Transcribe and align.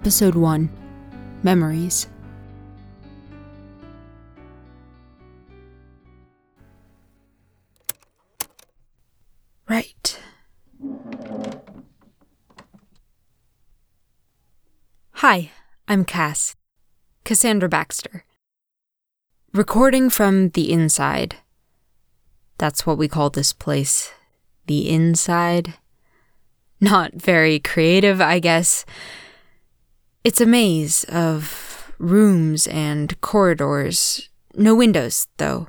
Episode 0.00 0.36
1 0.36 0.70
Memories. 1.42 2.06
Right. 9.68 10.20
Hi, 15.14 15.50
I'm 15.88 16.04
Cass. 16.04 16.54
Cassandra 17.24 17.68
Baxter. 17.68 18.24
Recording 19.52 20.10
from 20.10 20.50
the 20.50 20.70
inside. 20.72 21.34
That's 22.56 22.86
what 22.86 22.98
we 22.98 23.08
call 23.08 23.30
this 23.30 23.52
place. 23.52 24.12
The 24.68 24.88
inside. 24.88 25.74
Not 26.80 27.14
very 27.14 27.58
creative, 27.58 28.20
I 28.20 28.38
guess. 28.38 28.84
It's 30.24 30.40
a 30.40 30.46
maze 30.46 31.04
of 31.04 31.92
rooms 31.98 32.66
and 32.66 33.18
corridors. 33.20 34.28
No 34.54 34.74
windows, 34.74 35.28
though. 35.36 35.68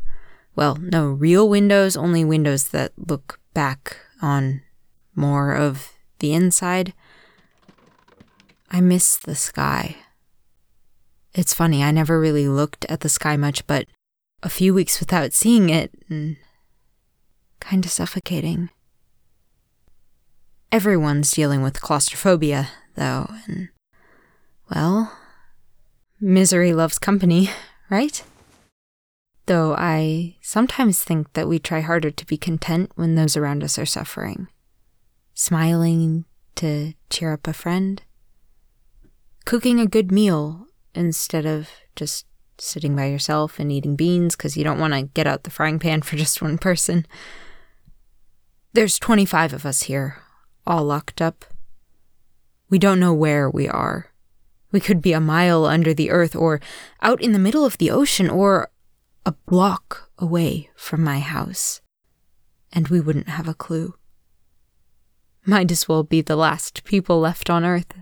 Well, 0.55 0.75
no 0.75 1.07
real 1.07 1.47
windows, 1.47 1.95
only 1.95 2.25
windows 2.25 2.69
that 2.69 2.91
look 2.97 3.39
back 3.53 3.97
on 4.21 4.61
more 5.15 5.53
of 5.53 5.93
the 6.19 6.33
inside. 6.33 6.93
I 8.71 8.81
miss 8.81 9.17
the 9.17 9.35
sky. 9.35 9.97
It's 11.33 11.53
funny, 11.53 11.83
I 11.83 11.91
never 11.91 12.19
really 12.19 12.47
looked 12.47 12.85
at 12.85 13.01
the 13.01 13.09
sky 13.09 13.37
much, 13.37 13.65
but 13.67 13.87
a 14.43 14.49
few 14.49 14.73
weeks 14.73 14.99
without 14.99 15.33
seeing 15.33 15.69
it, 15.69 15.91
and 16.09 16.37
kind 17.59 17.85
of 17.85 17.91
suffocating. 17.91 18.69
Everyone's 20.71 21.31
dealing 21.31 21.61
with 21.61 21.81
claustrophobia, 21.81 22.69
though, 22.95 23.31
and 23.47 23.69
well, 24.73 25.11
misery 26.19 26.73
loves 26.73 26.99
company, 26.99 27.49
right? 27.89 28.23
Though 29.45 29.73
I 29.73 30.35
sometimes 30.41 31.03
think 31.03 31.33
that 31.33 31.47
we 31.47 31.57
try 31.57 31.81
harder 31.81 32.11
to 32.11 32.25
be 32.25 32.37
content 32.37 32.91
when 32.95 33.15
those 33.15 33.35
around 33.35 33.63
us 33.63 33.79
are 33.79 33.85
suffering. 33.85 34.47
Smiling 35.33 36.25
to 36.55 36.93
cheer 37.09 37.33
up 37.33 37.47
a 37.47 37.53
friend. 37.53 38.01
Cooking 39.45 39.79
a 39.79 39.87
good 39.87 40.11
meal 40.11 40.67
instead 40.93 41.45
of 41.45 41.69
just 41.95 42.25
sitting 42.59 42.95
by 42.95 43.05
yourself 43.05 43.59
and 43.59 43.71
eating 43.71 43.95
beans 43.95 44.35
because 44.35 44.57
you 44.57 44.63
don't 44.63 44.79
want 44.79 44.93
to 44.93 45.03
get 45.03 45.25
out 45.25 45.43
the 45.43 45.49
frying 45.49 45.79
pan 45.79 46.01
for 46.03 46.15
just 46.15 46.41
one 46.41 46.57
person. 46.57 47.05
There's 48.73 48.99
25 48.99 49.53
of 49.53 49.65
us 49.65 49.83
here, 49.83 50.17
all 50.67 50.83
locked 50.83 51.21
up. 51.21 51.45
We 52.69 52.77
don't 52.77 52.99
know 52.99 53.13
where 53.13 53.49
we 53.49 53.67
are. 53.67 54.08
We 54.71 54.79
could 54.79 55.01
be 55.01 55.13
a 55.13 55.19
mile 55.19 55.65
under 55.65 55.93
the 55.93 56.11
earth, 56.11 56.35
or 56.35 56.59
out 57.01 57.21
in 57.21 57.31
the 57.31 57.39
middle 57.39 57.65
of 57.65 57.77
the 57.77 57.91
ocean, 57.91 58.29
or 58.29 58.69
a 59.25 59.31
block 59.47 60.09
away 60.17 60.69
from 60.75 61.03
my 61.03 61.19
house. 61.19 61.81
And 62.71 62.87
we 62.87 62.99
wouldn't 62.99 63.29
have 63.29 63.47
a 63.47 63.53
clue. 63.53 63.95
Might 65.45 65.71
as 65.71 65.87
well 65.87 66.03
be 66.03 66.21
the 66.21 66.35
last 66.35 66.83
people 66.83 67.19
left 67.19 67.49
on 67.49 67.65
earth. 67.65 67.93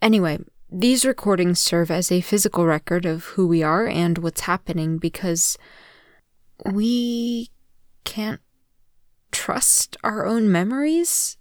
Anyway, 0.00 0.38
these 0.70 1.04
recordings 1.04 1.60
serve 1.60 1.90
as 1.90 2.10
a 2.10 2.20
physical 2.20 2.64
record 2.64 3.04
of 3.04 3.24
who 3.24 3.46
we 3.46 3.62
are 3.62 3.86
and 3.86 4.18
what's 4.18 4.42
happening 4.42 4.98
because 4.98 5.58
we 6.72 7.50
can't 8.04 8.40
trust 9.32 9.96
our 10.04 10.24
own 10.24 10.50
memories 10.50 11.36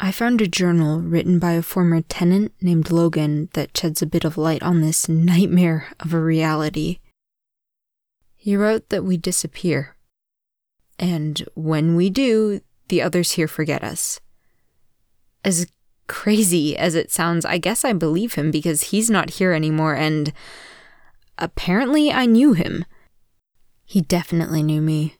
I 0.00 0.12
found 0.12 0.40
a 0.40 0.46
journal 0.46 1.00
written 1.00 1.40
by 1.40 1.52
a 1.52 1.62
former 1.62 2.02
tenant 2.02 2.52
named 2.60 2.92
Logan 2.92 3.48
that 3.54 3.76
sheds 3.76 4.00
a 4.00 4.06
bit 4.06 4.24
of 4.24 4.38
light 4.38 4.62
on 4.62 4.80
this 4.80 5.08
nightmare 5.08 5.88
of 5.98 6.14
a 6.14 6.20
reality. 6.20 7.00
He 8.36 8.56
wrote 8.56 8.90
that 8.90 9.04
we 9.04 9.16
disappear. 9.16 9.96
And 11.00 11.44
when 11.54 11.96
we 11.96 12.10
do, 12.10 12.60
the 12.88 13.02
others 13.02 13.32
here 13.32 13.48
forget 13.48 13.82
us. 13.82 14.20
As 15.44 15.66
crazy 16.06 16.76
as 16.76 16.94
it 16.94 17.10
sounds, 17.10 17.44
I 17.44 17.58
guess 17.58 17.84
I 17.84 17.92
believe 17.92 18.34
him 18.34 18.52
because 18.52 18.84
he's 18.84 19.10
not 19.10 19.30
here 19.30 19.52
anymore, 19.52 19.94
and 19.94 20.32
apparently 21.36 22.12
I 22.12 22.24
knew 22.24 22.52
him. 22.52 22.84
He 23.84 24.00
definitely 24.00 24.62
knew 24.62 24.80
me. 24.80 25.16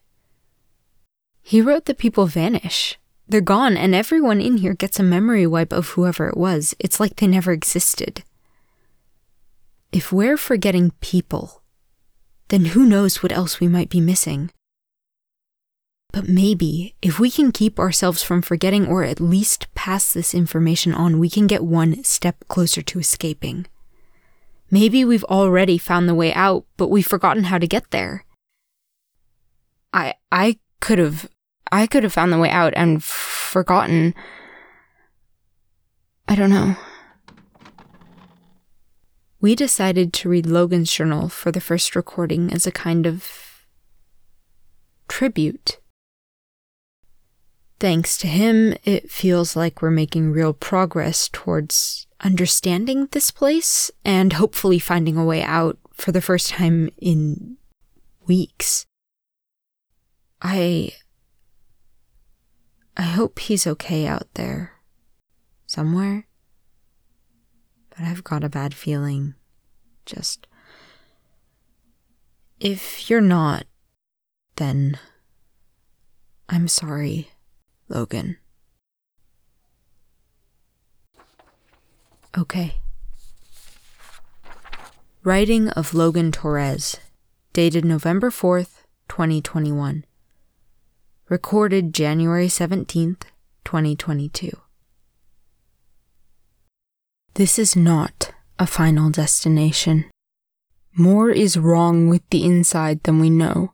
He 1.41 1.61
wrote 1.61 1.85
that 1.85 1.97
people 1.97 2.27
vanish 2.27 2.97
they're 3.29 3.41
gone, 3.41 3.77
and 3.77 3.93
everyone 3.93 4.41
in 4.41 4.57
here 4.57 4.73
gets 4.73 4.99
a 4.99 5.03
memory 5.03 5.45
wipe 5.45 5.71
of 5.71 5.89
whoever 5.89 6.27
it 6.27 6.37
was. 6.37 6.75
It's 6.79 6.99
like 6.99 7.15
they 7.15 7.27
never 7.27 7.51
existed. 7.51 8.23
If 9.91 10.11
we're 10.11 10.37
forgetting 10.37 10.91
people, 10.99 11.61
then 12.49 12.65
who 12.65 12.85
knows 12.85 13.21
what 13.21 13.31
else 13.31 13.59
we 13.59 13.67
might 13.67 13.89
be 13.89 14.01
missing? 14.01 14.51
But 16.11 16.27
maybe, 16.27 16.95
if 17.01 17.19
we 17.19 17.29
can 17.29 17.51
keep 17.51 17.79
ourselves 17.79 18.23
from 18.23 18.41
forgetting 18.41 18.87
or 18.87 19.03
at 19.03 19.21
least 19.21 19.71
pass 19.75 20.11
this 20.11 20.33
information 20.33 20.93
on, 20.93 21.19
we 21.19 21.29
can 21.29 21.45
get 21.45 21.63
one 21.63 22.03
step 22.03 22.43
closer 22.47 22.81
to 22.81 22.99
escaping. 22.99 23.67
Maybe 24.71 25.05
we've 25.05 25.23
already 25.25 25.77
found 25.77 26.09
the 26.09 26.15
way 26.15 26.33
out, 26.33 26.65
but 26.77 26.89
we've 26.89 27.05
forgotten 27.05 27.45
how 27.45 27.59
to 27.59 27.67
get 27.67 27.91
there. 27.91 28.25
I 29.93 30.15
I 30.31 30.59
could 30.79 30.97
have 30.97 31.29
I 31.71 31.87
could 31.87 32.03
have 32.03 32.13
found 32.13 32.33
the 32.33 32.39
way 32.39 32.49
out 32.49 32.73
and 32.75 33.03
forgotten. 33.03 34.13
I 36.27 36.35
don't 36.35 36.49
know. 36.49 36.75
We 39.41 39.55
decided 39.55 40.11
to 40.13 40.29
read 40.29 40.45
Logan's 40.45 40.91
journal 40.91 41.29
for 41.29 41.51
the 41.51 41.61
first 41.61 41.95
recording 41.95 42.51
as 42.51 42.67
a 42.67 42.71
kind 42.71 43.05
of 43.05 43.65
tribute. 45.07 45.79
Thanks 47.79 48.17
to 48.17 48.27
him, 48.27 48.75
it 48.83 49.09
feels 49.09 49.55
like 49.55 49.81
we're 49.81 49.89
making 49.89 50.33
real 50.33 50.51
progress 50.51 51.29
towards 51.31 52.07
understanding 52.19 53.07
this 53.11 53.31
place 53.31 53.89
and 54.03 54.33
hopefully 54.33 54.79
finding 54.79 55.15
a 55.15 55.23
way 55.23 55.41
out 55.41 55.77
for 55.93 56.11
the 56.11 56.21
first 56.21 56.49
time 56.49 56.89
in 56.97 57.55
weeks. 58.27 58.85
I 60.41 60.91
I 62.99 63.03
hope 63.03 63.39
he's 63.39 63.65
okay 63.65 64.05
out 64.05 64.27
there. 64.33 64.73
Somewhere. 65.65 66.27
But 67.91 68.01
I've 68.01 68.25
got 68.25 68.43
a 68.43 68.49
bad 68.49 68.73
feeling. 68.73 69.35
Just. 70.05 70.47
If 72.59 73.09
you're 73.09 73.21
not, 73.21 73.63
then. 74.57 74.99
I'm 76.49 76.67
sorry, 76.67 77.29
Logan. 77.87 78.35
Okay. 82.37 82.81
Writing 85.23 85.69
of 85.69 85.93
Logan 85.93 86.33
Torres, 86.33 86.97
dated 87.53 87.85
November 87.85 88.29
4th, 88.29 88.83
2021 89.07 90.03
recorded 91.29 91.93
January 91.93 92.47
17th, 92.47 93.21
2022. 93.63 94.49
This 97.35 97.59
is 97.59 97.75
not 97.75 98.31
a 98.57 98.65
final 98.65 99.11
destination. 99.11 100.09
More 100.97 101.29
is 101.29 101.55
wrong 101.55 102.09
with 102.09 102.27
the 102.31 102.43
inside 102.43 103.03
than 103.03 103.19
we 103.19 103.29
know. 103.29 103.73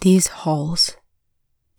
These 0.00 0.28
halls, 0.28 0.96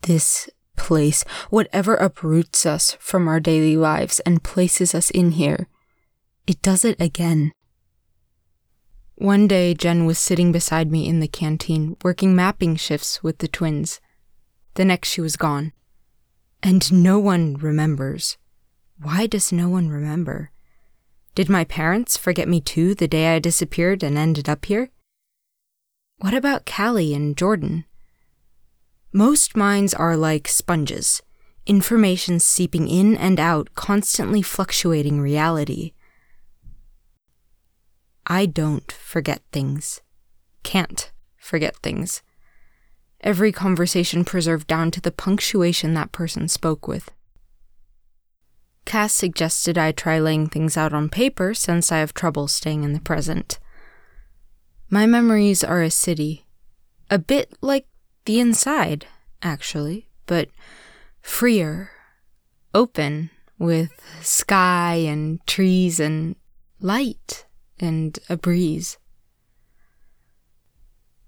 this 0.02 0.50
place, 0.76 1.24
whatever 1.48 1.94
uproots 1.94 2.66
us 2.66 2.98
from 3.00 3.28
our 3.28 3.40
daily 3.40 3.78
lives 3.78 4.20
and 4.20 4.44
places 4.44 4.94
us 4.94 5.10
in 5.10 5.32
here, 5.32 5.68
it 6.46 6.60
does 6.60 6.84
it 6.84 7.00
again. 7.00 7.50
One 9.14 9.48
day, 9.48 9.72
Jen 9.72 10.04
was 10.04 10.18
sitting 10.18 10.52
beside 10.52 10.92
me 10.92 11.08
in 11.08 11.20
the 11.20 11.28
canteen, 11.28 11.96
working 12.04 12.36
mapping 12.36 12.76
shifts 12.76 13.22
with 13.22 13.38
the 13.38 13.48
twins. 13.48 14.00
The 14.78 14.84
next 14.84 15.08
she 15.08 15.20
was 15.20 15.34
gone. 15.34 15.72
And 16.62 16.92
no 16.92 17.18
one 17.18 17.54
remembers. 17.54 18.36
Why 19.02 19.26
does 19.26 19.50
no 19.50 19.68
one 19.68 19.88
remember? 19.88 20.52
Did 21.34 21.48
my 21.48 21.64
parents 21.64 22.16
forget 22.16 22.46
me 22.46 22.60
too 22.60 22.94
the 22.94 23.08
day 23.08 23.34
I 23.34 23.40
disappeared 23.40 24.04
and 24.04 24.16
ended 24.16 24.48
up 24.48 24.66
here? 24.66 24.90
What 26.18 26.32
about 26.32 26.64
Callie 26.64 27.12
and 27.12 27.36
Jordan? 27.36 27.86
Most 29.12 29.56
minds 29.56 29.94
are 29.94 30.16
like 30.16 30.46
sponges, 30.46 31.22
information 31.66 32.38
seeping 32.38 32.86
in 32.86 33.16
and 33.16 33.40
out, 33.40 33.74
constantly 33.74 34.42
fluctuating 34.42 35.20
reality. 35.20 35.92
I 38.28 38.46
don't 38.46 38.92
forget 38.92 39.42
things. 39.50 40.02
Can't 40.62 41.10
forget 41.36 41.76
things 41.78 42.22
every 43.20 43.52
conversation 43.52 44.24
preserved 44.24 44.66
down 44.66 44.90
to 44.90 45.00
the 45.00 45.10
punctuation 45.10 45.94
that 45.94 46.12
person 46.12 46.48
spoke 46.48 46.86
with. 46.86 47.10
Cass 48.84 49.12
suggested 49.12 49.76
I 49.76 49.92
try 49.92 50.18
laying 50.18 50.48
things 50.48 50.76
out 50.76 50.94
on 50.94 51.08
paper 51.08 51.52
since 51.52 51.92
I 51.92 51.98
have 51.98 52.14
trouble 52.14 52.48
staying 52.48 52.84
in 52.84 52.94
the 52.94 53.00
present. 53.00 53.58
My 54.88 55.04
memories 55.04 55.62
are 55.62 55.82
a 55.82 55.90
city, 55.90 56.46
a 57.10 57.18
bit 57.18 57.56
like 57.60 57.86
the 58.24 58.40
inside, 58.40 59.06
actually, 59.42 60.08
but 60.26 60.48
freer, 61.20 61.90
open, 62.74 63.30
with 63.58 64.00
sky 64.22 64.94
and 64.94 65.44
trees 65.46 65.98
and 65.98 66.36
light 66.80 67.46
and 67.80 68.18
a 68.28 68.36
breeze. 68.36 68.98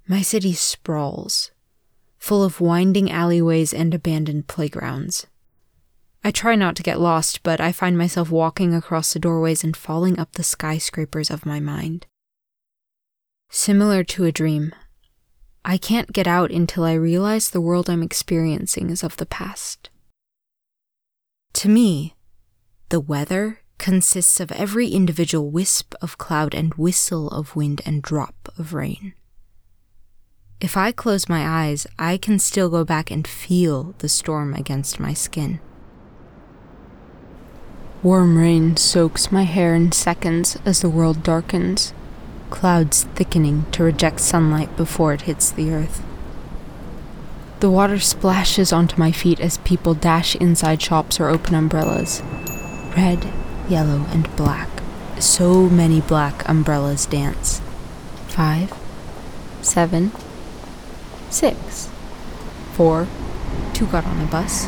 My 0.06 0.22
city 0.22 0.52
sprawls, 0.52 1.50
full 2.20 2.44
of 2.44 2.60
winding 2.60 3.10
alleyways 3.10 3.72
and 3.72 3.92
abandoned 3.92 4.46
playgrounds. 4.46 5.26
I 6.22 6.30
try 6.30 6.54
not 6.54 6.76
to 6.76 6.82
get 6.82 7.00
lost, 7.00 7.42
but 7.42 7.60
I 7.60 7.72
find 7.72 7.96
myself 7.96 8.30
walking 8.30 8.74
across 8.74 9.12
the 9.12 9.18
doorways 9.18 9.64
and 9.64 9.74
falling 9.74 10.18
up 10.18 10.32
the 10.32 10.44
skyscrapers 10.44 11.30
of 11.30 11.46
my 11.46 11.58
mind. 11.58 12.06
Similar 13.48 14.04
to 14.04 14.24
a 14.26 14.32
dream, 14.32 14.72
I 15.64 15.78
can't 15.78 16.12
get 16.12 16.26
out 16.26 16.50
until 16.50 16.84
I 16.84 16.92
realize 16.92 17.50
the 17.50 17.60
world 17.60 17.88
I'm 17.88 18.02
experiencing 18.02 18.90
is 18.90 19.02
of 19.02 19.16
the 19.16 19.26
past. 19.26 19.88
To 21.54 21.68
me, 21.68 22.16
the 22.90 23.00
weather 23.00 23.60
consists 23.78 24.40
of 24.40 24.52
every 24.52 24.88
individual 24.88 25.50
wisp 25.50 25.94
of 26.02 26.18
cloud 26.18 26.54
and 26.54 26.74
whistle 26.74 27.28
of 27.28 27.56
wind 27.56 27.80
and 27.86 28.02
drop 28.02 28.52
of 28.58 28.74
rain. 28.74 29.14
If 30.60 30.76
I 30.76 30.92
close 30.92 31.26
my 31.26 31.46
eyes, 31.46 31.86
I 31.98 32.18
can 32.18 32.38
still 32.38 32.68
go 32.68 32.84
back 32.84 33.10
and 33.10 33.26
feel 33.26 33.94
the 33.98 34.10
storm 34.10 34.52
against 34.52 35.00
my 35.00 35.14
skin. 35.14 35.58
Warm 38.02 38.36
rain 38.36 38.76
soaks 38.76 39.32
my 39.32 39.44
hair 39.44 39.74
in 39.74 39.92
seconds 39.92 40.58
as 40.66 40.82
the 40.82 40.90
world 40.90 41.22
darkens, 41.22 41.94
clouds 42.50 43.04
thickening 43.14 43.70
to 43.72 43.84
reject 43.84 44.20
sunlight 44.20 44.76
before 44.76 45.14
it 45.14 45.22
hits 45.22 45.50
the 45.50 45.72
earth. 45.72 46.02
The 47.60 47.70
water 47.70 47.98
splashes 47.98 48.70
onto 48.70 48.98
my 48.98 49.12
feet 49.12 49.40
as 49.40 49.58
people 49.58 49.94
dash 49.94 50.36
inside 50.36 50.82
shops 50.82 51.18
or 51.18 51.28
open 51.28 51.54
umbrellas. 51.54 52.22
Red, 52.96 53.26
yellow, 53.68 54.06
and 54.10 54.34
black. 54.36 54.68
So 55.18 55.70
many 55.70 56.02
black 56.02 56.46
umbrellas 56.48 57.06
dance. 57.06 57.60
Five, 58.28 58.72
seven, 59.62 60.12
six, 61.30 61.88
four, 62.72 63.06
two 63.72 63.86
got 63.86 64.04
on 64.04 64.20
a 64.20 64.26
bus, 64.26 64.66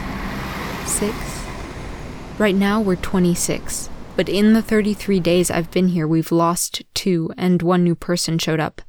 six, 0.87 1.33
Right 2.39 2.57
now, 2.57 2.81
we're 2.81 2.97
26, 2.97 3.91
but 4.17 4.29
in 4.29 4.55
the 4.55 4.63
33 4.63 5.21
days 5.21 5.51
I've 5.51 5.71
been 5.71 5.89
here, 5.89 6.09
we've 6.09 6.33
lost 6.33 6.83
two, 6.95 7.31
and 7.37 7.61
one 7.61 7.85
new 7.85 7.95
person 7.95 8.39
showed 8.39 8.59
up. 8.59 8.81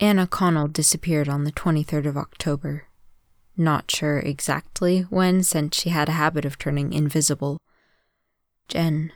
Anna 0.00 0.26
Connell 0.26 0.68
disappeared 0.68 1.28
on 1.28 1.44
the 1.44 1.52
23rd 1.52 2.06
of 2.06 2.16
October. 2.16 2.86
Not 3.58 3.90
sure 3.90 4.18
exactly 4.18 5.02
when, 5.10 5.42
since 5.42 5.76
she 5.76 5.90
had 5.90 6.08
a 6.08 6.12
habit 6.12 6.46
of 6.46 6.58
turning 6.58 6.94
invisible. 6.94 7.58
Jen. 8.66 9.12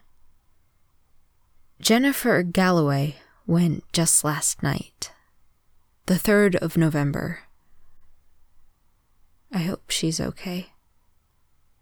Jennifer 1.81 2.43
Galloway 2.43 3.17
went 3.47 3.91
just 3.93 4.23
last 4.23 4.63
night, 4.63 5.13
the 6.07 6.15
3rd 6.15 6.57
of 6.57 6.77
November. 6.77 7.41
I 9.53 9.59
hope 9.59 9.91
she's 9.91 10.21
okay. 10.21 10.69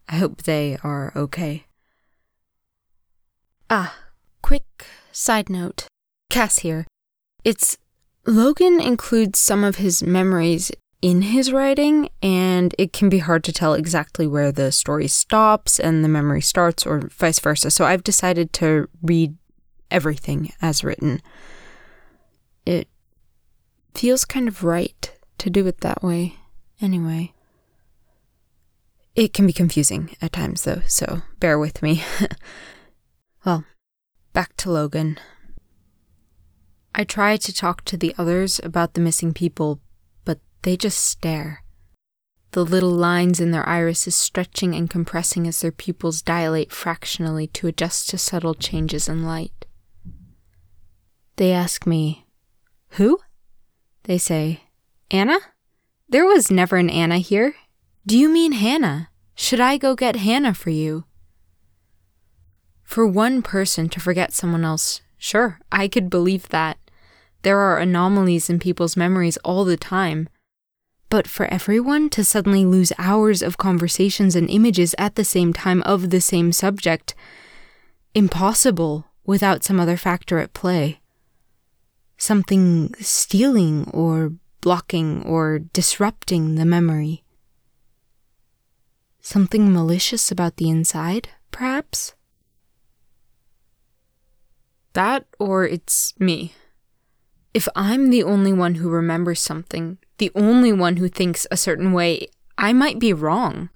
I 0.08 0.16
hope 0.16 0.42
they 0.42 0.78
are 0.82 1.12
okay. 1.16 1.64
Ah, 3.70 3.96
quick 4.42 4.86
side 5.12 5.48
note. 5.48 5.86
Cass 6.30 6.58
here. 6.58 6.86
It's 7.44 7.76
Logan 8.26 8.80
includes 8.80 9.38
some 9.38 9.64
of 9.64 9.76
his 9.76 10.02
memories 10.02 10.70
in 11.02 11.20
his 11.22 11.52
writing, 11.52 12.08
and 12.22 12.74
it 12.78 12.92
can 12.94 13.10
be 13.10 13.18
hard 13.18 13.44
to 13.44 13.52
tell 13.52 13.74
exactly 13.74 14.26
where 14.26 14.50
the 14.50 14.72
story 14.72 15.06
stops 15.06 15.78
and 15.78 16.02
the 16.02 16.08
memory 16.08 16.40
starts, 16.40 16.86
or 16.86 17.10
vice 17.12 17.38
versa. 17.38 17.70
So 17.70 17.84
I've 17.84 18.04
decided 18.04 18.54
to 18.54 18.88
read 19.02 19.36
everything 19.90 20.52
as 20.62 20.82
written. 20.82 21.20
It 22.64 22.88
feels 23.94 24.24
kind 24.24 24.48
of 24.48 24.64
right 24.64 25.12
to 25.38 25.50
do 25.50 25.66
it 25.66 25.80
that 25.80 26.02
way, 26.02 26.36
anyway. 26.80 27.32
It 29.14 29.32
can 29.32 29.46
be 29.46 29.52
confusing 29.52 30.16
at 30.20 30.32
times, 30.32 30.64
though, 30.64 30.82
so 30.86 31.22
bear 31.38 31.58
with 31.58 31.82
me. 31.82 32.02
well, 33.46 33.64
back 34.32 34.56
to 34.58 34.70
Logan. 34.70 35.18
I 36.94 37.04
try 37.04 37.36
to 37.36 37.52
talk 37.52 37.84
to 37.84 37.96
the 37.96 38.14
others 38.18 38.60
about 38.62 38.94
the 38.94 39.00
missing 39.00 39.32
people, 39.32 39.80
but 40.24 40.38
they 40.62 40.76
just 40.76 40.98
stare. 40.98 41.62
The 42.52 42.64
little 42.64 42.90
lines 42.90 43.40
in 43.40 43.50
their 43.50 43.68
irises 43.68 44.14
stretching 44.14 44.74
and 44.74 44.88
compressing 44.88 45.46
as 45.46 45.60
their 45.60 45.72
pupils 45.72 46.22
dilate 46.22 46.70
fractionally 46.72 47.48
to 47.48 47.66
adjust 47.66 48.10
to 48.10 48.18
subtle 48.18 48.54
changes 48.54 49.08
in 49.08 49.24
light. 49.24 49.66
They 51.36 51.52
ask 51.52 51.84
me, 51.84 52.26
Who? 52.90 53.18
They 54.04 54.18
say, 54.18 54.64
Anna? 55.10 55.38
There 56.08 56.26
was 56.26 56.50
never 56.50 56.76
an 56.76 56.90
Anna 56.90 57.18
here. 57.18 57.54
Do 58.06 58.18
you 58.18 58.28
mean 58.28 58.52
Hannah? 58.52 59.08
Should 59.34 59.60
I 59.60 59.78
go 59.78 59.94
get 59.94 60.16
Hannah 60.16 60.54
for 60.54 60.70
you? 60.70 61.04
For 62.82 63.06
one 63.06 63.40
person 63.42 63.88
to 63.88 64.00
forget 64.00 64.32
someone 64.32 64.64
else, 64.64 65.00
sure, 65.16 65.58
I 65.72 65.88
could 65.88 66.10
believe 66.10 66.50
that. 66.50 66.78
There 67.42 67.58
are 67.58 67.78
anomalies 67.78 68.48
in 68.50 68.58
people's 68.58 68.96
memories 68.96 69.38
all 69.38 69.64
the 69.64 69.76
time. 69.76 70.28
But 71.08 71.26
for 71.26 71.46
everyone 71.46 72.10
to 72.10 72.24
suddenly 72.24 72.64
lose 72.64 72.92
hours 72.98 73.42
of 73.42 73.56
conversations 73.56 74.36
and 74.36 74.50
images 74.50 74.94
at 74.98 75.14
the 75.14 75.24
same 75.24 75.52
time 75.52 75.82
of 75.82 76.10
the 76.10 76.20
same 76.20 76.52
subject, 76.52 77.14
impossible 78.14 79.06
without 79.24 79.64
some 79.64 79.80
other 79.80 79.96
factor 79.96 80.38
at 80.38 80.52
play. 80.52 81.00
Something 82.24 82.94
stealing 83.00 83.90
or 83.92 84.32
blocking 84.62 85.22
or 85.24 85.58
disrupting 85.58 86.54
the 86.54 86.64
memory. 86.64 87.22
Something 89.20 89.70
malicious 89.70 90.30
about 90.30 90.56
the 90.56 90.70
inside, 90.70 91.28
perhaps? 91.50 92.14
That, 94.94 95.26
or 95.38 95.66
it's 95.66 96.18
me. 96.18 96.54
If 97.52 97.68
I'm 97.76 98.08
the 98.08 98.22
only 98.22 98.54
one 98.54 98.76
who 98.76 98.88
remembers 98.88 99.40
something, 99.40 99.98
the 100.16 100.32
only 100.34 100.72
one 100.72 100.96
who 100.96 101.08
thinks 101.08 101.46
a 101.50 101.58
certain 101.58 101.92
way, 101.92 102.28
I 102.56 102.72
might 102.72 102.98
be 102.98 103.12
wrong. 103.12 103.68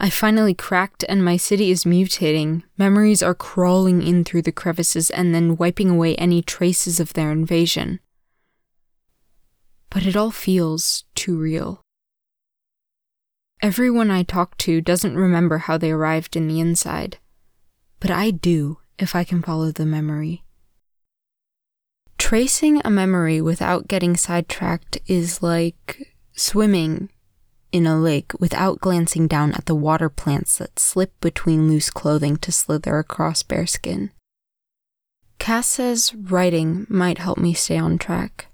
I 0.00 0.10
finally 0.10 0.54
cracked 0.54 1.04
and 1.08 1.24
my 1.24 1.36
city 1.36 1.72
is 1.72 1.82
mutating. 1.82 2.62
Memories 2.76 3.20
are 3.20 3.34
crawling 3.34 4.00
in 4.00 4.22
through 4.22 4.42
the 4.42 4.52
crevices 4.52 5.10
and 5.10 5.34
then 5.34 5.56
wiping 5.56 5.90
away 5.90 6.14
any 6.14 6.40
traces 6.40 7.00
of 7.00 7.14
their 7.14 7.32
invasion. 7.32 7.98
But 9.90 10.06
it 10.06 10.14
all 10.14 10.30
feels 10.30 11.02
too 11.16 11.36
real. 11.36 11.80
Everyone 13.60 14.08
I 14.08 14.22
talk 14.22 14.56
to 14.58 14.80
doesn't 14.80 15.16
remember 15.16 15.58
how 15.58 15.76
they 15.76 15.90
arrived 15.90 16.36
in 16.36 16.46
the 16.46 16.60
inside, 16.60 17.18
but 17.98 18.12
I 18.12 18.30
do 18.30 18.78
if 19.00 19.16
I 19.16 19.24
can 19.24 19.42
follow 19.42 19.72
the 19.72 19.84
memory. 19.84 20.44
Tracing 22.18 22.80
a 22.84 22.90
memory 22.90 23.40
without 23.40 23.88
getting 23.88 24.16
sidetracked 24.16 24.98
is 25.08 25.42
like 25.42 26.14
swimming 26.34 27.10
in 27.72 27.86
a 27.86 27.98
lake 27.98 28.32
without 28.38 28.80
glancing 28.80 29.26
down 29.26 29.52
at 29.52 29.66
the 29.66 29.74
water 29.74 30.08
plants 30.08 30.58
that 30.58 30.78
slip 30.78 31.12
between 31.20 31.68
loose 31.68 31.90
clothing 31.90 32.36
to 32.38 32.52
slither 32.52 32.98
across 32.98 33.42
bare 33.42 33.66
skin. 33.66 34.10
Cass 35.38 35.66
says 35.66 36.14
writing 36.14 36.86
might 36.88 37.18
help 37.18 37.38
me 37.38 37.54
stay 37.54 37.78
on 37.78 37.98
track. 37.98 38.46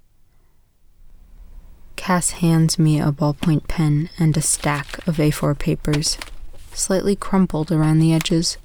Cass 1.96 2.30
hands 2.30 2.78
me 2.78 3.00
a 3.00 3.12
ballpoint 3.12 3.68
pen 3.68 4.10
and 4.18 4.36
a 4.36 4.42
stack 4.42 5.06
of 5.06 5.16
A4 5.16 5.58
papers, 5.58 6.18
slightly 6.72 7.16
crumpled 7.16 7.72
around 7.72 8.00
the 8.00 8.12
edges. 8.12 8.58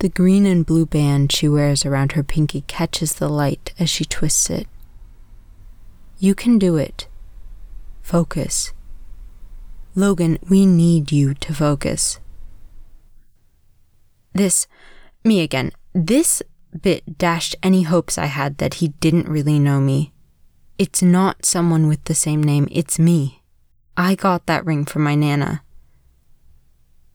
The 0.00 0.08
green 0.08 0.44
and 0.46 0.66
blue 0.66 0.86
band 0.86 1.32
she 1.32 1.48
wears 1.48 1.86
around 1.86 2.12
her 2.12 2.22
pinky 2.22 2.60
catches 2.62 3.14
the 3.14 3.28
light 3.28 3.72
as 3.78 3.88
she 3.88 4.04
twists 4.04 4.50
it. 4.50 4.68
You 6.18 6.34
can 6.34 6.58
do 6.58 6.76
it. 6.76 7.06
Focus. 8.02 8.72
Logan, 9.98 10.38
we 10.48 10.64
need 10.64 11.10
you 11.10 11.34
to 11.34 11.52
focus. 11.52 12.20
This, 14.32 14.68
me 15.24 15.40
again, 15.40 15.72
this 15.92 16.40
bit 16.80 17.18
dashed 17.18 17.56
any 17.64 17.82
hopes 17.82 18.16
I 18.16 18.26
had 18.26 18.58
that 18.58 18.74
he 18.74 18.94
didn't 19.00 19.28
really 19.28 19.58
know 19.58 19.80
me. 19.80 20.12
It's 20.78 21.02
not 21.02 21.44
someone 21.44 21.88
with 21.88 22.04
the 22.04 22.14
same 22.14 22.40
name, 22.40 22.68
it's 22.70 23.00
me. 23.00 23.42
I 23.96 24.14
got 24.14 24.46
that 24.46 24.64
ring 24.64 24.84
from 24.84 25.02
my 25.02 25.16
Nana. 25.16 25.64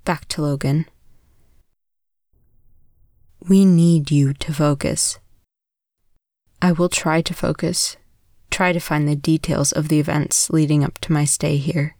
Back 0.03 0.27
to 0.27 0.41
Logan. 0.41 0.85
We 3.47 3.63
need 3.63 4.11
you 4.11 4.33
to 4.33 4.53
focus. 4.53 5.19
I 6.61 6.73
will 6.73 6.89
try 6.89 7.21
to 7.21 7.33
focus, 7.33 7.95
try 8.51 8.73
to 8.73 8.81
find 8.81 9.07
the 9.07 9.15
details 9.15 9.71
of 9.71 9.87
the 9.87 10.01
events 10.01 10.49
leading 10.49 10.83
up 10.83 10.99
to 10.99 11.13
my 11.13 11.23
stay 11.23 11.55
here. 11.55 11.95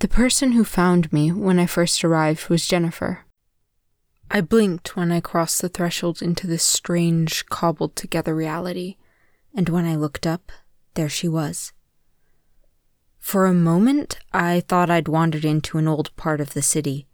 The 0.00 0.08
person 0.08 0.52
who 0.52 0.64
found 0.64 1.10
me 1.10 1.32
when 1.32 1.58
I 1.58 1.64
first 1.64 2.04
arrived 2.04 2.50
was 2.50 2.66
Jennifer. 2.66 3.24
I 4.30 4.42
blinked 4.42 4.94
when 4.94 5.10
I 5.10 5.20
crossed 5.20 5.62
the 5.62 5.70
threshold 5.70 6.20
into 6.20 6.46
this 6.46 6.64
strange, 6.64 7.46
cobbled 7.46 7.96
together 7.96 8.34
reality, 8.34 8.96
and 9.54 9.70
when 9.70 9.86
I 9.86 9.96
looked 9.96 10.26
up, 10.26 10.52
there 10.94 11.08
she 11.08 11.28
was. 11.28 11.72
For 13.18 13.46
a 13.46 13.54
moment, 13.54 14.18
I 14.34 14.60
thought 14.60 14.90
I'd 14.90 15.08
wandered 15.08 15.46
into 15.46 15.78
an 15.78 15.88
old 15.88 16.14
part 16.16 16.42
of 16.42 16.52
the 16.52 16.62
city, 16.62 17.06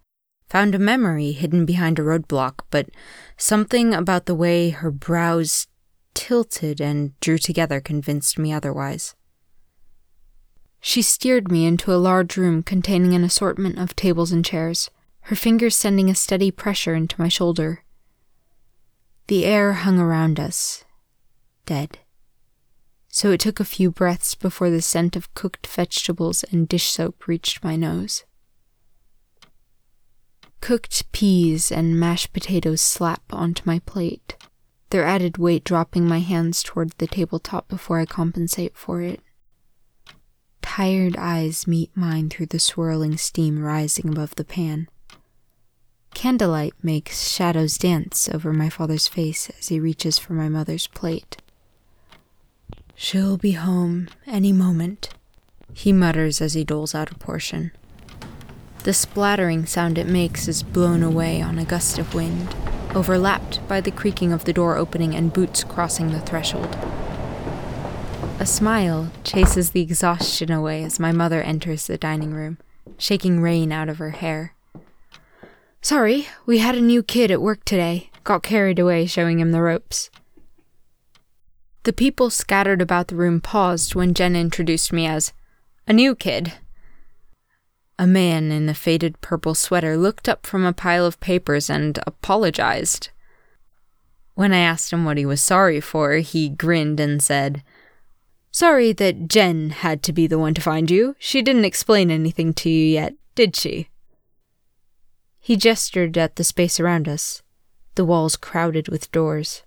found 0.49 0.75
a 0.75 0.79
memory 0.81 1.33
hidden 1.33 1.65
behind 1.65 2.01
a 2.01 2.03
roadblock, 2.03 2.65
but 2.71 2.89
something 3.37 3.95
about 3.95 4.27
the 4.27 4.35
way 4.35 4.71
her 4.71 4.91
brows 4.91 5.69
tilted 6.15 6.81
and 6.81 7.19
drew 7.21 7.39
together 7.39 7.81
convinced 7.81 8.39
me 8.39 8.53
otherwise. 8.53 9.15
She 10.85 11.01
steered 11.01 11.51
me 11.51 11.65
into 11.65 11.95
a 11.95 11.97
large 11.97 12.37
room 12.37 12.65
containing 12.65 13.15
an 13.15 13.23
assortment 13.23 13.79
of 13.79 13.97
tables 13.97 14.33
and 14.33 14.45
chairs 14.45 14.91
her 15.27 15.37
fingers 15.37 15.77
sending 15.77 16.11
a 16.11 16.15
steady 16.15 16.51
pressure 16.51 16.95
into 16.95 17.21
my 17.21 17.29
shoulder. 17.29 17.85
The 19.29 19.45
air 19.45 19.73
hung 19.75 20.01
around 20.01 20.41
us, 20.41 20.85
dead. 21.65 21.99
So 23.09 23.31
it 23.31 23.39
took 23.39 23.61
a 23.61 23.65
few 23.65 23.93
breaths 23.93 24.35
before 24.35 24.71
the 24.71 24.83
scent 24.83 25.15
of 25.15 25.33
cooked 25.35 25.67
vegetables 25.69 26.45
and 26.51 26.67
dish 26.67 26.91
soap 26.91 27.29
reached 27.29 27.63
my 27.63 27.77
nose. 27.77 28.25
Cooked 30.61 31.11
peas 31.13 31.71
and 31.71 31.99
mashed 31.99 32.33
potatoes 32.33 32.81
slap 32.81 33.23
onto 33.33 33.63
my 33.65 33.79
plate, 33.81 34.37
their 34.91 35.05
added 35.05 35.39
weight 35.39 35.63
dropping 35.63 36.09
my 36.09 36.19
hands 36.19 36.63
toward 36.63 36.91
the 36.99 37.07
tabletop 37.07 37.69
before 37.69 38.01
I 38.01 38.07
compensate 38.07 38.77
for 38.77 39.01
it. 39.03 39.21
Tired 40.63 41.17
eyes 41.19 41.67
meet 41.67 41.95
mine 41.95 42.31
through 42.31 42.47
the 42.47 42.59
swirling 42.59 43.19
steam 43.19 43.63
rising 43.63 44.09
above 44.09 44.35
the 44.37 44.45
pan. 44.45 44.89
Candlelight 46.15 46.73
makes 46.83 47.29
shadows 47.31 47.77
dance 47.77 48.27
over 48.33 48.55
my 48.55 48.71
father's 48.71 49.07
face 49.07 49.51
as 49.59 49.69
he 49.69 49.79
reaches 49.79 50.19
for 50.19 50.33
my 50.33 50.49
mother's 50.49 50.87
plate. 50.87 51.37
She'll 52.95 53.37
be 53.37 53.53
home 53.53 54.09
any 54.27 54.53
moment, 54.53 55.11
he 55.75 55.93
mutters 55.93 56.41
as 56.41 56.55
he 56.55 56.65
doles 56.65 56.95
out 56.95 57.11
a 57.11 57.17
portion. 57.17 57.73
The 58.85 58.95
splattering 58.95 59.67
sound 59.67 59.99
it 59.99 60.07
makes 60.07 60.49
is 60.49 60.63
blown 60.63 61.03
away 61.03 61.43
on 61.43 61.59
a 61.59 61.67
gust 61.67 61.99
of 61.99 62.15
wind, 62.15 62.55
overlapped 62.95 63.67
by 63.69 63.83
the 63.83 63.91
creaking 63.91 64.33
of 64.33 64.45
the 64.45 64.53
door 64.55 64.77
opening 64.77 65.15
and 65.15 65.33
boots 65.33 65.65
crossing 65.65 66.13
the 66.13 66.21
threshold. 66.21 66.77
A 68.39 68.47
smile 68.47 69.11
chases 69.23 69.71
the 69.71 69.83
exhaustion 69.83 70.51
away 70.51 70.83
as 70.83 70.99
my 70.99 71.13
mother 71.13 71.43
enters 71.43 71.87
the 71.87 71.97
dining 71.97 72.33
room, 72.33 72.59
shaking 72.99 73.41
rain 73.41 73.71
out 73.71 73.89
of 73.89 73.99
her 73.99 74.11
hair. 74.11 74.55
Sorry, 75.81 76.27
we 76.47 76.59
had 76.59 76.75
a 76.75 76.81
new 76.81 77.03
kid 77.03 77.31
at 77.31 77.43
work 77.43 77.65
today. 77.65 78.11
Got 78.25 78.43
carried 78.43 78.79
away 78.79 79.07
showing 79.07 79.41
him 79.41 79.53
the 79.53 79.63
ropes. 79.63 80.11
The 81.85 81.93
people 81.93 82.31
scattered 82.31 82.81
about 82.81 83.09
the 83.09 83.17
room 83.17 83.41
paused 83.41 83.95
when 83.95 84.15
Jen 84.15 84.37
introduced 84.37 84.93
me 84.93 85.07
as 85.07 85.33
a 85.87 85.93
new 85.93 86.15
kid. 86.15 86.53
A 87.99 88.07
man 88.07 88.53
in 88.53 88.69
a 88.69 88.75
faded 88.75 89.21
purple 89.21 89.55
sweater 89.55 89.97
looked 89.97 90.29
up 90.29 90.47
from 90.47 90.65
a 90.65 90.73
pile 90.73 91.05
of 91.05 91.21
papers 91.21 91.69
and 91.69 91.99
apologized. 92.07 93.11
When 94.35 94.53
I 94.53 94.59
asked 94.59 94.93
him 94.93 95.05
what 95.05 95.19
he 95.19 95.27
was 95.27 95.43
sorry 95.43 95.81
for, 95.81 96.15
he 96.15 96.49
grinned 96.49 97.01
and 97.01 97.23
said, 97.23 97.63
Sorry 98.53 98.93
that 98.93 99.29
Jen 99.29 99.71
had 99.71 100.03
to 100.03 100.13
be 100.13 100.27
the 100.27 100.39
one 100.39 100.53
to 100.55 100.61
find 100.61 100.91
you. 100.91 101.17
She 101.19 101.41
didn't 101.41 101.65
explain 101.65 102.11
anything 102.11 102.53
to 102.55 102.69
you 102.69 102.85
yet, 102.85 103.15
did 103.35 103.57
she? 103.57 103.89
He 105.41 105.57
gestured 105.57 106.17
at 106.19 106.37
the 106.37 106.45
space 106.45 106.79
around 106.79 107.09
us, 107.09 107.43
the 107.95 108.05
walls 108.05 108.37
crowded 108.37 108.89
with 108.89 109.11
doors. 109.11 109.63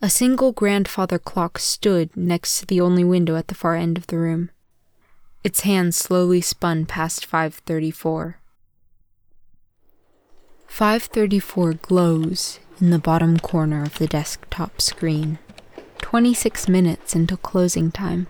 A 0.00 0.08
single 0.08 0.52
grandfather 0.52 1.18
clock 1.18 1.58
stood 1.58 2.16
next 2.16 2.58
to 2.58 2.66
the 2.66 2.80
only 2.80 3.04
window 3.04 3.36
at 3.36 3.48
the 3.48 3.54
far 3.54 3.76
end 3.76 3.98
of 3.98 4.06
the 4.08 4.18
room. 4.18 4.50
Its 5.44 5.60
hands 5.60 5.96
slowly 5.96 6.40
spun 6.40 6.86
past 6.86 7.26
534. 7.26 8.38
534 10.66 11.74
glows 11.74 12.58
in 12.80 12.90
the 12.90 12.98
bottom 12.98 13.38
corner 13.38 13.82
of 13.82 13.98
the 13.98 14.06
desktop 14.06 14.80
screen. 14.80 15.38
26 16.02 16.68
minutes 16.68 17.14
until 17.14 17.38
closing 17.38 17.90
time. 17.90 18.26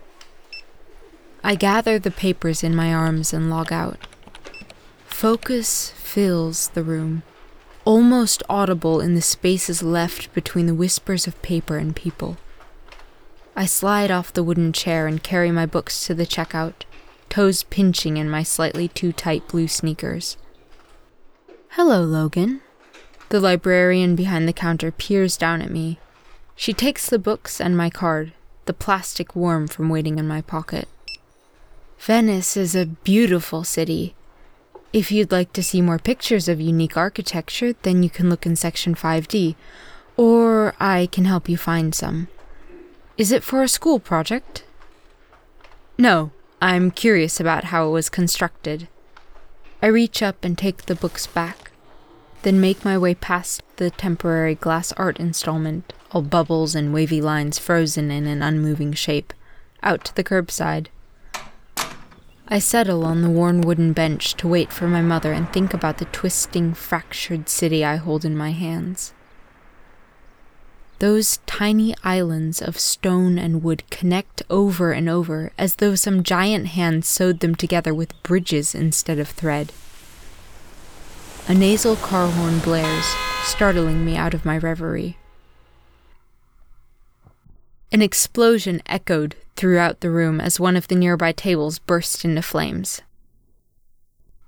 I 1.43 1.55
gather 1.55 1.99
the 1.99 2.11
papers 2.11 2.63
in 2.63 2.73
my 2.73 2.93
arms 2.93 3.33
and 3.33 3.49
log 3.49 3.73
out. 3.73 4.07
Focus 5.05 5.89
fills 5.91 6.69
the 6.69 6.83
room, 6.83 7.23
almost 7.83 8.41
audible 8.47 9.01
in 9.01 9.15
the 9.15 9.21
spaces 9.21 9.83
left 9.83 10.33
between 10.33 10.67
the 10.67 10.73
whispers 10.73 11.27
of 11.27 11.41
paper 11.41 11.77
and 11.77 11.93
people. 11.93 12.37
I 13.55 13.65
slide 13.65 14.09
off 14.09 14.31
the 14.31 14.43
wooden 14.43 14.71
chair 14.71 15.05
and 15.05 15.21
carry 15.21 15.51
my 15.51 15.65
books 15.65 16.05
to 16.07 16.13
the 16.13 16.25
checkout, 16.25 16.85
toes 17.27 17.63
pinching 17.63 18.15
in 18.15 18.29
my 18.29 18.43
slightly 18.43 18.87
too 18.87 19.11
tight 19.11 19.47
blue 19.49 19.67
sneakers. 19.67 20.37
Hello, 21.71 22.03
Logan. 22.03 22.61
The 23.29 23.41
librarian 23.41 24.15
behind 24.15 24.47
the 24.47 24.53
counter 24.53 24.91
peers 24.91 25.35
down 25.35 25.61
at 25.61 25.71
me. 25.71 25.99
She 26.55 26.73
takes 26.73 27.09
the 27.09 27.19
books 27.19 27.59
and 27.59 27.75
my 27.75 27.89
card, 27.89 28.33
the 28.65 28.73
plastic 28.73 29.35
worm 29.35 29.67
from 29.67 29.89
waiting 29.89 30.19
in 30.19 30.27
my 30.27 30.41
pocket. 30.41 30.87
Venice 31.99 32.57
is 32.57 32.75
a 32.75 32.85
beautiful 32.85 33.63
city, 33.63 34.15
if 34.93 35.11
you'd 35.11 35.31
like 35.31 35.51
to 35.53 35.63
see 35.63 35.81
more 35.81 35.97
pictures 35.97 36.47
of 36.47 36.61
unique 36.61 36.95
architecture, 36.95 37.73
then 37.81 38.03
you 38.03 38.11
can 38.11 38.29
look 38.29 38.45
in 38.45 38.55
section 38.55 38.93
5D, 38.93 39.55
or 40.15 40.75
I 40.79 41.09
can 41.11 41.25
help 41.25 41.49
you 41.49 41.57
find 41.57 41.95
some. 41.95 42.27
Is 43.17 43.31
it 43.31 43.43
for 43.43 43.63
a 43.63 43.67
school 43.67 43.99
project? 43.99 44.63
No, 45.97 46.29
I'm 46.61 46.91
curious 46.91 47.39
about 47.39 47.65
how 47.65 47.87
it 47.87 47.91
was 47.91 48.07
constructed. 48.07 48.87
I 49.81 49.87
reach 49.87 50.21
up 50.21 50.45
and 50.45 50.55
take 50.55 50.85
the 50.85 50.95
books 50.95 51.25
back, 51.25 51.71
then 52.43 52.61
make 52.61 52.85
my 52.85 52.97
way 52.97 53.15
past 53.15 53.63
the 53.77 53.89
temporary 53.89 54.55
glass 54.55 54.91
art 54.93 55.19
installment, 55.19 55.91
all 56.11 56.21
bubbles 56.21 56.75
and 56.75 56.93
wavy 56.93 57.21
lines 57.21 57.57
frozen 57.57 58.11
in 58.11 58.27
an 58.27 58.41
unmoving 58.41 58.93
shape, 58.93 59.33
out 59.81 60.05
to 60.05 60.15
the 60.15 60.23
curbside. 60.23 60.87
I 62.47 62.59
settle 62.59 63.05
on 63.05 63.21
the 63.21 63.29
worn 63.29 63.61
wooden 63.61 63.93
bench 63.93 64.35
to 64.35 64.47
wait 64.47 64.71
for 64.71 64.87
my 64.87 65.01
mother 65.01 65.31
and 65.31 65.51
think 65.51 65.73
about 65.73 65.97
the 65.97 66.05
twisting, 66.05 66.73
fractured 66.73 67.49
city 67.49 67.83
I 67.83 67.95
hold 67.95 68.25
in 68.25 68.37
my 68.37 68.51
hands. 68.51 69.13
Those 70.99 71.39
tiny 71.45 71.95
islands 72.03 72.61
of 72.61 72.77
stone 72.77 73.37
and 73.37 73.63
wood 73.63 73.83
connect 73.89 74.43
over 74.49 74.91
and 74.91 75.09
over 75.09 75.51
as 75.57 75.75
though 75.75 75.95
some 75.95 76.23
giant 76.23 76.67
hand 76.67 77.05
sewed 77.05 77.39
them 77.39 77.55
together 77.55 77.93
with 77.93 78.21
bridges 78.23 78.75
instead 78.75 79.19
of 79.19 79.29
thread. 79.29 79.71
A 81.45 81.53
nasal 81.53 81.97
car 81.97 82.29
horn 82.29 82.59
blares, 82.59 83.05
startling 83.43 84.05
me 84.05 84.15
out 84.15 84.33
of 84.33 84.45
my 84.45 84.57
reverie. 84.57 85.17
An 87.91 88.01
explosion 88.01 88.81
echoed 88.85 89.35
throughout 89.57 89.99
the 89.99 90.09
room 90.09 90.39
as 90.39 90.57
one 90.57 90.77
of 90.77 90.87
the 90.87 90.95
nearby 90.95 91.33
tables 91.33 91.79
burst 91.79 92.23
into 92.23 92.41
flames. 92.41 93.01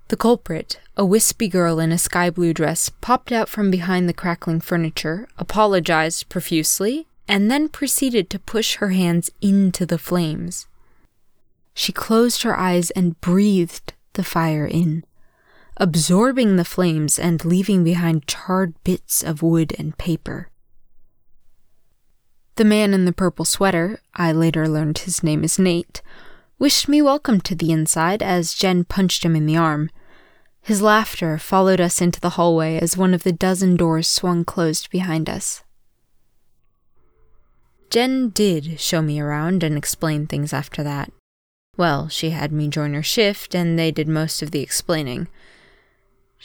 The 0.08 0.16
culprit, 0.16 0.80
a 0.96 1.04
wispy 1.04 1.50
girl 1.50 1.80
in 1.82 1.92
a 1.92 1.98
sky 1.98 2.30
blue 2.30 2.54
dress, 2.54 2.90
popped 3.02 3.34
out 3.34 3.50
from 3.50 3.70
behind 3.70 4.08
the 4.08 4.14
crackling 4.14 4.62
furniture, 4.62 5.28
apologized 5.38 6.30
profusely, 6.30 7.08
and 7.28 7.52
then 7.52 7.68
proceeded 7.68 8.30
to 8.30 8.40
push 8.40 8.76
her 8.76 8.92
hands 8.92 9.30
into 9.42 9.86
the 9.86 9.98
flames. 9.98 10.66
She 11.74 11.92
closed 11.92 12.44
her 12.44 12.58
eyes 12.58 12.90
and 12.92 13.20
breathed 13.20 13.94
the 14.14 14.24
fire 14.24 14.66
in, 14.66 15.04
absorbing 15.78 16.56
the 16.56 16.66
flames 16.66 17.20
and 17.20 17.44
leaving 17.44 17.84
behind 17.84 18.28
charred 18.28 18.74
bits 18.84 19.22
of 19.24 19.42
wood 19.42 19.76
and 19.78 19.98
paper. 19.98 20.50
The 22.56 22.64
man 22.64 22.94
in 22.94 23.04
the 23.04 23.12
purple 23.12 23.44
sweater, 23.44 24.00
I 24.14 24.32
later 24.32 24.68
learned 24.70 25.00
his 25.00 25.22
name 25.22 25.44
is 25.44 25.60
Nate, 25.60 26.02
wished 26.58 26.88
me 26.88 27.02
welcome 27.02 27.42
to 27.42 27.56
the 27.56 27.74
inside 27.74 28.24
as 28.24 28.54
Jen 28.54 28.86
punched 28.86 29.26
him 29.26 29.36
in 29.36 29.46
the 29.46 29.58
arm. 29.58 29.90
His 30.62 30.82
laughter 30.82 31.38
followed 31.38 31.82
us 31.82 32.02
into 32.02 32.22
the 32.22 32.32
hallway 32.32 32.80
as 32.80 32.96
one 32.96 33.14
of 33.14 33.24
the 33.24 33.34
dozen 33.34 33.76
doors 33.76 34.08
swung 34.08 34.46
closed 34.46 34.90
behind 34.90 35.30
us. 35.30 35.64
Jen 37.90 38.30
did 38.30 38.80
show 38.80 39.02
me 39.02 39.20
around 39.20 39.62
and 39.62 39.78
explain 39.78 40.26
things 40.26 40.54
after 40.54 40.82
that. 40.84 41.12
Well, 41.76 42.08
she 42.08 42.30
had 42.30 42.54
me 42.54 42.70
join 42.70 42.94
her 42.94 43.04
shift, 43.04 43.54
and 43.54 43.78
they 43.78 43.92
did 43.92 44.08
most 44.08 44.42
of 44.42 44.52
the 44.52 44.62
explaining. 44.62 45.28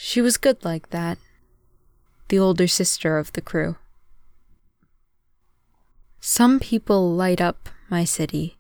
She 0.02 0.22
was 0.22 0.38
good 0.38 0.64
like 0.64 0.88
that. 0.90 1.18
the 2.28 2.38
older 2.38 2.66
sister 2.66 3.18
of 3.18 3.32
the 3.32 3.42
crew. 3.42 3.76
Some 6.20 6.58
people 6.58 7.12
light 7.12 7.40
up 7.40 7.68
my 7.90 8.04
city. 8.04 8.56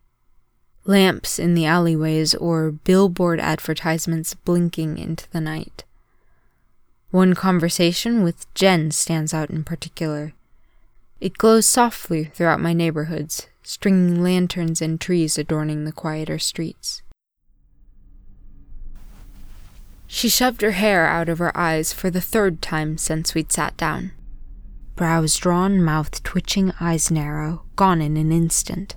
Lamps 0.84 1.38
in 1.38 1.54
the 1.54 1.64
alleyways 1.64 2.34
or 2.34 2.70
billboard 2.70 3.40
advertisements 3.40 4.34
blinking 4.34 4.98
into 4.98 5.30
the 5.30 5.40
night. 5.40 5.84
One 7.10 7.34
conversation 7.34 8.22
with 8.22 8.52
Jen 8.52 8.90
stands 8.90 9.32
out 9.32 9.48
in 9.48 9.64
particular. 9.64 10.34
It 11.22 11.38
glows 11.38 11.64
softly 11.64 12.24
throughout 12.24 12.60
my 12.60 12.74
neighborhoods, 12.74 13.46
stringing 13.62 14.22
lanterns 14.22 14.82
and 14.82 15.00
trees 15.00 15.38
adorning 15.38 15.84
the 15.84 15.92
quieter 15.92 16.38
streets. 16.38 17.00
She 20.12 20.28
shoved 20.28 20.60
her 20.62 20.72
hair 20.72 21.06
out 21.06 21.28
of 21.28 21.38
her 21.38 21.56
eyes 21.56 21.92
for 21.92 22.10
the 22.10 22.20
third 22.20 22.60
time 22.60 22.98
since 22.98 23.32
we'd 23.32 23.52
sat 23.52 23.76
down. 23.76 24.10
Brows 24.96 25.36
drawn, 25.36 25.80
mouth 25.80 26.24
twitching, 26.24 26.72
eyes 26.80 27.12
narrow, 27.12 27.62
gone 27.76 28.02
in 28.02 28.16
an 28.16 28.32
instant. 28.32 28.96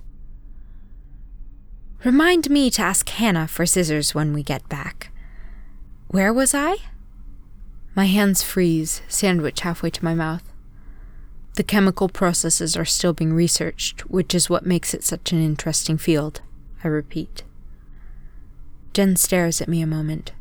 Remind 2.04 2.50
me 2.50 2.68
to 2.70 2.82
ask 2.82 3.08
Hannah 3.08 3.46
for 3.46 3.64
scissors 3.64 4.12
when 4.12 4.32
we 4.32 4.42
get 4.42 4.68
back. 4.68 5.12
Where 6.08 6.32
was 6.32 6.52
I? 6.52 6.78
My 7.94 8.06
hands 8.06 8.42
freeze, 8.42 9.00
sandwich 9.06 9.60
halfway 9.60 9.90
to 9.90 10.04
my 10.04 10.14
mouth. 10.14 10.42
The 11.54 11.62
chemical 11.62 12.08
processes 12.08 12.76
are 12.76 12.84
still 12.84 13.12
being 13.12 13.32
researched, 13.32 14.00
which 14.10 14.34
is 14.34 14.50
what 14.50 14.66
makes 14.66 14.92
it 14.92 15.04
such 15.04 15.30
an 15.30 15.40
interesting 15.40 15.96
field, 15.96 16.42
I 16.82 16.88
repeat. 16.88 17.44
Jen 18.92 19.14
stares 19.14 19.60
at 19.60 19.68
me 19.68 19.80
a 19.80 19.86
moment. 19.86 20.32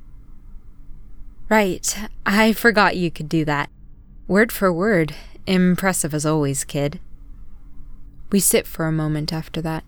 Right, 1.49 2.09
I 2.25 2.53
forgot 2.53 2.97
you 2.97 3.11
could 3.11 3.29
do 3.29 3.45
that. 3.45 3.69
Word 4.27 4.51
for 4.51 4.71
word. 4.71 5.13
Impressive 5.45 6.13
as 6.13 6.25
always, 6.25 6.63
kid. 6.63 6.99
We 8.31 8.39
sit 8.39 8.65
for 8.65 8.85
a 8.85 8.91
moment 8.91 9.33
after 9.33 9.61
that. 9.61 9.83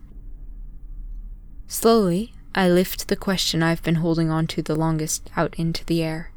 Slowly, 1.68 2.34
I 2.54 2.70
lift 2.70 3.08
the 3.08 3.16
question 3.16 3.64
I've 3.64 3.82
been 3.84 3.96
holding 3.96 4.30
on 4.30 4.48
to 4.48 4.62
the 4.62 4.76
longest 4.76 5.30
out 5.36 5.56
into 5.58 5.84
the 5.86 6.04
air. 6.04 6.32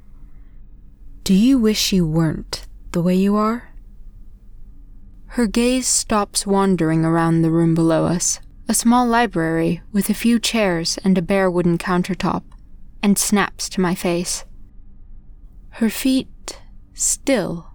Do 1.24 1.34
you 1.34 1.58
wish 1.58 1.92
you 1.92 2.06
weren't 2.06 2.66
the 2.92 3.02
way 3.02 3.14
you 3.14 3.36
are? 3.36 3.74
Her 5.32 5.46
gaze 5.46 5.86
stops 5.86 6.46
wandering 6.46 7.04
around 7.04 7.42
the 7.42 7.50
room 7.50 7.74
below 7.74 8.06
us, 8.06 8.40
a 8.66 8.74
small 8.74 9.06
library 9.06 9.82
with 9.92 10.08
a 10.08 10.14
few 10.14 10.38
chairs 10.38 10.98
and 11.04 11.18
a 11.18 11.22
bare 11.22 11.50
wooden 11.50 11.76
countertop, 11.76 12.44
and 13.02 13.18
snaps 13.18 13.68
to 13.70 13.80
my 13.80 13.94
face. 13.94 14.44
Her 15.78 15.90
feet 15.90 16.58
still, 16.92 17.68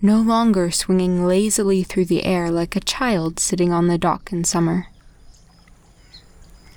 no 0.00 0.20
longer 0.20 0.70
swinging 0.70 1.26
lazily 1.26 1.82
through 1.82 2.04
the 2.04 2.22
air 2.22 2.48
like 2.48 2.76
a 2.76 2.80
child 2.80 3.40
sitting 3.40 3.72
on 3.72 3.88
the 3.88 3.98
dock 3.98 4.30
in 4.30 4.44
summer. 4.44 4.86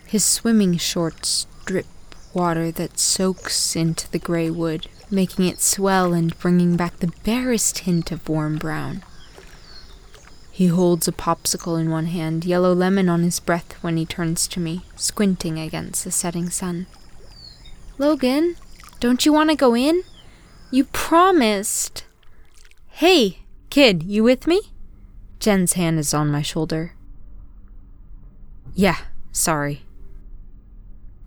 His 0.08 0.26
swimming 0.26 0.76
shorts 0.78 1.46
drip 1.68 1.86
water 2.34 2.72
that 2.72 2.98
soaks 2.98 3.76
into 3.76 4.10
the 4.10 4.18
gray 4.18 4.50
wood, 4.50 4.88
making 5.12 5.46
it 5.46 5.62
swell 5.62 6.12
and 6.12 6.36
bringing 6.40 6.76
back 6.76 6.98
the 6.98 7.14
barest 7.24 7.78
hint 7.80 8.12
of 8.12 8.28
warm 8.28 8.58
brown. 8.58 9.04
He 10.50 10.66
holds 10.66 11.08
a 11.08 11.12
popsicle 11.12 11.80
in 11.80 11.92
one 11.92 12.08
hand, 12.08 12.46
yellow 12.46 12.74
lemon 12.74 13.10
on 13.10 13.22
his 13.22 13.40
breath 13.40 13.74
when 13.84 13.96
he 13.96 14.08
turns 14.08 14.48
to 14.48 14.60
me, 14.60 14.82
squinting 14.96 15.60
against 15.60 16.04
the 16.04 16.10
setting 16.10 16.50
sun. 16.50 16.88
Logan, 18.00 18.56
don't 19.00 19.24
you 19.24 19.32
want 19.32 19.52
to 19.52 19.56
go 19.56 19.76
in? 19.76 20.02
You 20.70 20.84
promised. 20.86 22.04
Hey, 22.88 23.40
kid, 23.70 24.04
you 24.04 24.24
with 24.24 24.48
me? 24.48 24.62
Jen's 25.40 25.74
hand 25.74 25.98
is 25.98 26.14
on 26.14 26.30
my 26.30 26.42
shoulder. 26.42 26.94
Yeah, 28.74 28.98
sorry. 29.32 29.84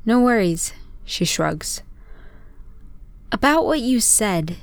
No 0.05 0.21
worries, 0.21 0.75
she 1.05 1.25
shrugs. 1.25 1.83
About 3.33 3.65
what 3.65 3.81
you 3.81 4.01
said, 4.01 4.57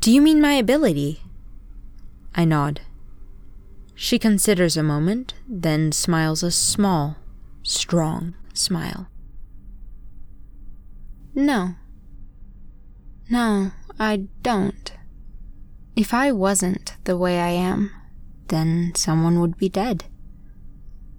do 0.00 0.10
you 0.10 0.20
mean 0.20 0.40
my 0.40 0.54
ability? 0.54 1.22
I 2.34 2.44
nod. 2.44 2.80
She 3.94 4.18
considers 4.18 4.76
a 4.76 4.82
moment, 4.82 5.34
then 5.48 5.92
smiles 5.92 6.42
a 6.42 6.50
small, 6.50 7.16
strong 7.62 8.34
smile. 8.54 9.08
No. 11.34 11.74
No, 13.30 13.72
I 13.98 14.28
don't. 14.42 14.92
If 15.96 16.14
I 16.14 16.30
wasn't 16.30 16.96
the 17.04 17.16
way 17.16 17.40
I 17.40 17.48
am, 17.48 17.90
then 18.48 18.92
someone 18.94 19.40
would 19.40 19.58
be 19.58 19.68
dead. 19.68 20.04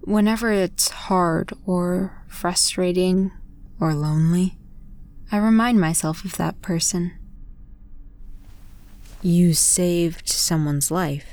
Whenever 0.00 0.50
it's 0.50 0.88
hard 0.88 1.52
or 1.66 2.24
frustrating 2.28 3.30
or 3.78 3.94
lonely, 3.94 4.56
I 5.30 5.36
remind 5.36 5.78
myself 5.78 6.24
of 6.24 6.36
that 6.38 6.62
person. 6.62 7.12
You 9.22 9.52
saved 9.52 10.28
someone's 10.30 10.90
life. 10.90 11.28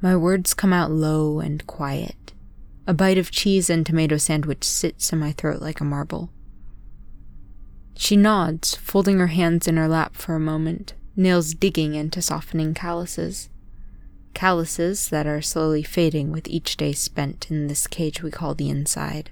My 0.00 0.16
words 0.16 0.52
come 0.52 0.72
out 0.72 0.90
low 0.90 1.38
and 1.38 1.64
quiet. 1.68 2.32
A 2.88 2.92
bite 2.92 3.18
of 3.18 3.30
cheese 3.30 3.70
and 3.70 3.86
tomato 3.86 4.16
sandwich 4.16 4.64
sits 4.64 5.12
in 5.12 5.20
my 5.20 5.30
throat 5.30 5.62
like 5.62 5.80
a 5.80 5.84
marble. 5.84 6.32
She 7.94 8.16
nods, 8.16 8.74
folding 8.74 9.18
her 9.18 9.28
hands 9.28 9.68
in 9.68 9.76
her 9.76 9.88
lap 9.88 10.16
for 10.16 10.34
a 10.34 10.40
moment, 10.40 10.94
nails 11.14 11.54
digging 11.54 11.94
into 11.94 12.22
softening 12.22 12.74
calluses. 12.74 13.48
Calluses 14.34 15.08
that 15.10 15.26
are 15.26 15.42
slowly 15.42 15.82
fading 15.82 16.32
with 16.32 16.48
each 16.48 16.76
day 16.76 16.92
spent 16.92 17.50
in 17.50 17.66
this 17.66 17.86
cage 17.86 18.22
we 18.22 18.30
call 18.30 18.54
the 18.54 18.70
inside. 18.70 19.30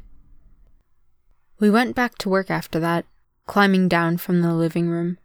We 1.58 1.70
went 1.70 1.94
back 1.94 2.16
to 2.18 2.28
work 2.28 2.50
after 2.50 2.78
that, 2.80 3.06
climbing 3.46 3.88
down 3.88 4.18
from 4.18 4.42
the 4.42 4.54
living 4.54 4.88
room. 4.88 5.18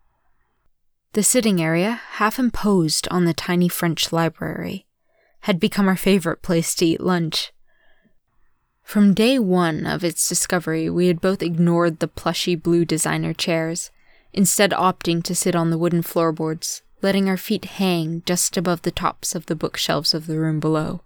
The 1.13 1.23
sitting 1.23 1.61
area, 1.61 2.01
half 2.13 2.39
imposed 2.39 3.07
on 3.09 3.25
the 3.25 3.33
tiny 3.33 3.69
French 3.69 4.11
library, 4.11 4.85
had 5.41 5.59
become 5.59 5.87
our 5.87 5.95
favorite 5.95 6.41
place 6.41 6.75
to 6.75 6.85
eat 6.85 6.99
lunch. 6.99 7.53
From 8.85 9.15
day 9.15 9.39
one 9.39 9.87
of 9.87 10.03
its 10.03 10.29
discovery, 10.29 10.91
we 10.91 11.07
had 11.07 11.19
both 11.19 11.41
ignored 11.41 11.99
the 11.99 12.07
plushy 12.07 12.55
blue 12.55 12.85
designer 12.85 13.33
chairs, 13.33 13.89
instead 14.31 14.69
opting 14.71 15.23
to 15.23 15.33
sit 15.33 15.55
on 15.55 15.71
the 15.71 15.77
wooden 15.77 16.03
floorboards, 16.03 16.83
letting 17.01 17.27
our 17.27 17.35
feet 17.35 17.65
hang 17.65 18.21
just 18.27 18.55
above 18.55 18.83
the 18.83 18.91
tops 18.91 19.33
of 19.33 19.47
the 19.47 19.55
bookshelves 19.55 20.13
of 20.13 20.27
the 20.27 20.39
room 20.39 20.59
below. 20.59 21.01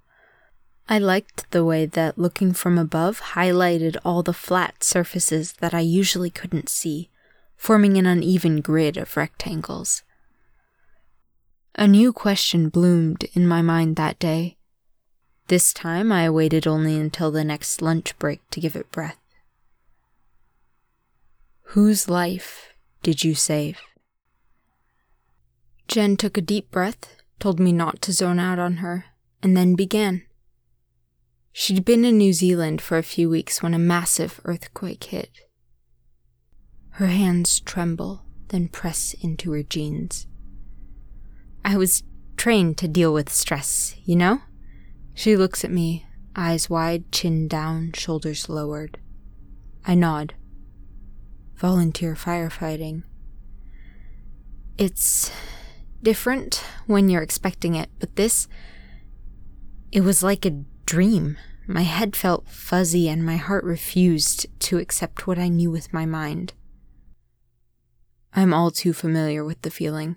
I 0.89 1.00
liked 1.00 1.50
the 1.52 1.63
way 1.63 1.86
that 1.86 2.18
looking 2.18 2.52
from 2.52 2.78
above 2.78 3.22
highlighted 3.34 3.96
all 4.04 4.24
the 4.24 4.34
flat 4.34 4.84
surfaces 4.84 5.54
that 5.54 5.74
I 5.74 5.80
usually 5.80 6.30
couldn't 6.30 6.68
see, 6.68 7.10
forming 7.56 7.98
an 7.98 8.06
uneven 8.06 8.60
grid 8.60 8.98
of 8.98 9.15
rectangles. 9.15 10.04
A 11.76 11.88
new 11.88 12.12
question 12.12 12.68
bloomed 12.68 13.24
in 13.34 13.48
my 13.48 13.62
mind 13.62 13.96
that 13.96 14.20
day. 14.20 14.58
This 15.49 15.73
time 15.73 16.12
I 16.12 16.29
waited 16.29 16.67
only 16.67 16.95
until 16.95 17.31
the 17.31 17.43
next 17.43 17.81
lunch 17.81 18.17
break 18.19 18.47
to 18.51 18.59
give 18.59 18.75
it 18.75 18.91
breath. 18.91 19.17
Whose 21.73 22.07
life 22.07 22.67
did 23.01 23.23
you 23.23 23.33
save? 23.33 23.79
Jen 25.88 26.17
took 26.17 26.38
a 26.38 26.41
deep 26.41 26.69
breath, 26.69 27.15
told 27.39 27.59
me 27.59 27.71
not 27.71 27.99
to 28.03 28.13
zone 28.13 28.38
out 28.38 28.59
on 28.59 28.77
her, 28.77 29.05
and 29.41 29.57
then 29.57 29.73
began. 29.73 30.21
She'd 31.51 31.83
been 31.83 32.05
in 32.05 32.19
New 32.19 32.33
Zealand 32.33 32.79
for 32.79 32.99
a 32.99 33.03
few 33.03 33.27
weeks 33.27 33.63
when 33.63 33.73
a 33.73 33.79
massive 33.79 34.39
earthquake 34.45 35.05
hit. 35.05 35.31
Her 36.91 37.07
hands 37.07 37.59
tremble, 37.59 38.21
then 38.49 38.67
press 38.67 39.15
into 39.19 39.51
her 39.53 39.63
jeans. 39.63 40.27
I 41.65 41.75
was 41.75 42.03
trained 42.38 42.77
to 42.77 42.88
deal 42.88 43.12
with 43.12 43.33
stress, 43.33 43.95
you 44.05 44.15
know? 44.15 44.41
She 45.19 45.36
looks 45.36 45.65
at 45.65 45.71
me, 45.71 46.05
eyes 46.34 46.69
wide, 46.69 47.12
chin 47.12 47.49
down, 47.49 47.91
shoulders 47.91 48.47
lowered. 48.47 48.99
I 49.86 49.93
nod. 49.93 50.34
Volunteer 51.58 52.15
firefighting. 52.15 53.03
It's 54.77 55.29
different 56.01 56.63
when 56.88 57.10
you're 57.10 57.21
expecting 57.21 57.75
it, 57.75 57.89
but 57.99 58.15
this. 58.15 58.47
It 59.91 60.05
was 60.05 60.23
like 60.23 60.45
a 60.45 60.63
dream. 60.86 61.38
My 61.67 61.82
head 61.82 62.15
felt 62.15 62.47
fuzzy 62.47 63.10
and 63.10 63.25
my 63.25 63.36
heart 63.36 63.65
refused 63.65 64.47
to 64.62 64.77
accept 64.77 65.27
what 65.27 65.38
I 65.38 65.49
knew 65.49 65.69
with 65.69 65.91
my 65.91 66.05
mind. 66.05 66.53
I'm 68.32 68.53
all 68.53 68.71
too 68.71 68.93
familiar 68.93 69.43
with 69.43 69.63
the 69.63 69.69
feeling. 69.69 70.15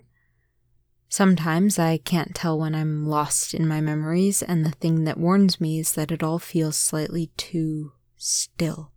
Sometimes 1.12 1.78
I 1.78 1.98
can't 1.98 2.34
tell 2.34 2.58
when 2.58 2.74
I'm 2.74 3.06
lost 3.06 3.52
in 3.52 3.68
my 3.68 3.82
memories, 3.82 4.42
and 4.42 4.64
the 4.64 4.70
thing 4.70 5.04
that 5.04 5.18
warns 5.20 5.60
me 5.60 5.78
is 5.78 5.92
that 5.92 6.10
it 6.10 6.22
all 6.22 6.38
feels 6.38 6.74
slightly 6.74 7.26
too 7.36 7.92
still. 8.16 8.92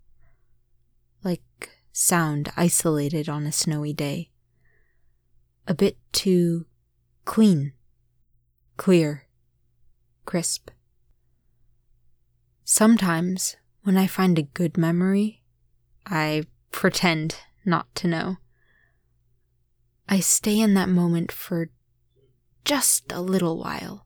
Like 1.25 1.71
sound 1.91 2.54
isolated 2.56 3.28
on 3.28 3.45
a 3.45 3.51
snowy 3.51 3.91
day. 3.91 4.30
A 5.67 5.73
bit 5.73 5.97
too 6.13 6.67
Clean. 7.25 7.73
Clear. 8.78 9.23
Crisp. 10.23 10.69
Sometimes, 12.63 13.58
when 13.84 13.97
I 13.97 14.08
find 14.08 14.39
a 14.39 14.43
good 14.43 14.78
memory, 14.78 15.43
I 16.06 16.45
pretend 16.71 17.36
not 17.65 17.93
to 17.95 18.08
know. 18.08 18.38
I 20.08 20.21
stay 20.21 20.62
in 20.62 20.75
that 20.75 20.88
moment 20.88 21.30
for 21.30 21.71
just 22.65 23.12
a 23.12 23.21
little 23.21 23.58
while, 23.58 24.06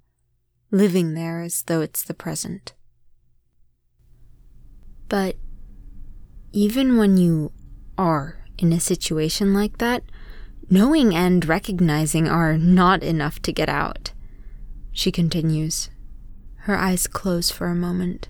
living 0.69 1.13
there 1.13 1.41
as 1.41 1.63
though 1.63 1.81
it's 1.81 2.03
the 2.03 2.13
present. 2.13 2.73
But 5.07 5.37
even 6.51 6.97
when 6.97 7.17
you 7.17 7.51
are 7.97 8.45
in 8.57 8.73
a 8.73 8.79
situation 8.79 9.53
like 9.53 9.77
that, 9.79 10.03
knowing 10.69 11.15
and 11.15 11.45
recognizing 11.45 12.27
are 12.27 12.57
not 12.57 13.01
enough 13.01 13.41
to 13.41 13.53
get 13.53 13.69
out. 13.69 14.11
She 14.91 15.11
continues. 15.11 15.89
Her 16.63 16.77
eyes 16.77 17.07
close 17.07 17.49
for 17.49 17.67
a 17.67 17.75
moment. 17.75 18.29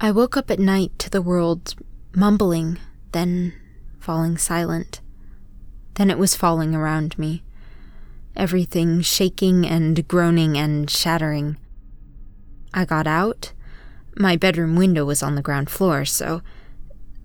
I 0.00 0.10
woke 0.10 0.36
up 0.36 0.50
at 0.50 0.58
night 0.58 0.98
to 1.00 1.10
the 1.10 1.22
world 1.22 1.74
mumbling, 2.14 2.78
then 3.12 3.54
falling 3.98 4.38
silent. 4.38 5.00
Then 5.94 6.10
it 6.10 6.18
was 6.18 6.36
falling 6.36 6.74
around 6.74 7.18
me, 7.18 7.44
everything 8.36 9.00
shaking 9.00 9.66
and 9.66 10.06
groaning 10.08 10.56
and 10.56 10.90
shattering. 10.90 11.56
I 12.72 12.84
got 12.84 13.06
out. 13.06 13.52
My 14.16 14.36
bedroom 14.36 14.76
window 14.76 15.04
was 15.04 15.22
on 15.22 15.34
the 15.34 15.42
ground 15.42 15.70
floor, 15.70 16.04
so 16.04 16.42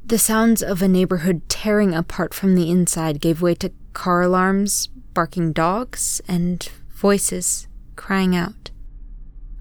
the 0.05 0.17
sounds 0.17 0.63
of 0.63 0.81
a 0.81 0.87
neighborhood 0.87 1.47
tearing 1.49 1.93
apart 1.93 2.33
from 2.33 2.55
the 2.55 2.71
inside 2.71 3.21
gave 3.21 3.41
way 3.41 3.53
to 3.55 3.71
car 3.93 4.21
alarms, 4.21 4.87
barking 5.13 5.53
dogs, 5.53 6.21
and 6.27 6.67
voices 6.89 7.67
crying 7.95 8.35
out. 8.35 8.71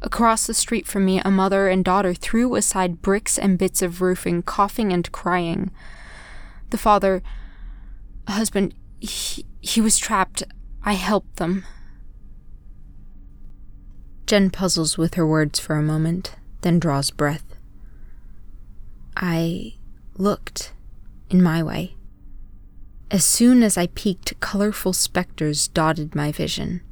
Across 0.00 0.46
the 0.46 0.54
street 0.54 0.86
from 0.86 1.04
me, 1.04 1.20
a 1.20 1.30
mother 1.30 1.68
and 1.68 1.84
daughter 1.84 2.14
threw 2.14 2.54
aside 2.54 3.02
bricks 3.02 3.36
and 3.36 3.58
bits 3.58 3.82
of 3.82 4.00
roofing, 4.00 4.42
coughing 4.42 4.92
and 4.92 5.10
crying. 5.10 5.70
The 6.70 6.78
father, 6.78 7.22
husband, 8.28 8.74
he, 9.00 9.44
he 9.60 9.80
was 9.80 9.98
trapped. 9.98 10.44
I 10.82 10.94
helped 10.94 11.36
them. 11.36 11.64
Jen 14.26 14.50
puzzles 14.50 14.98
with 14.98 15.14
her 15.14 15.26
words 15.26 15.58
for 15.58 15.76
a 15.76 15.82
moment, 15.82 16.36
then 16.60 16.78
draws 16.78 17.10
breath. 17.10 17.44
I 19.16 19.74
looked 20.16 20.72
in 21.30 21.42
my 21.42 21.62
way. 21.62 21.94
As 23.10 23.24
soon 23.24 23.62
as 23.62 23.78
I 23.78 23.86
peeked, 23.86 24.38
colorful 24.40 24.92
specters 24.92 25.68
dotted 25.68 26.14
my 26.14 26.30
vision. 26.30 26.82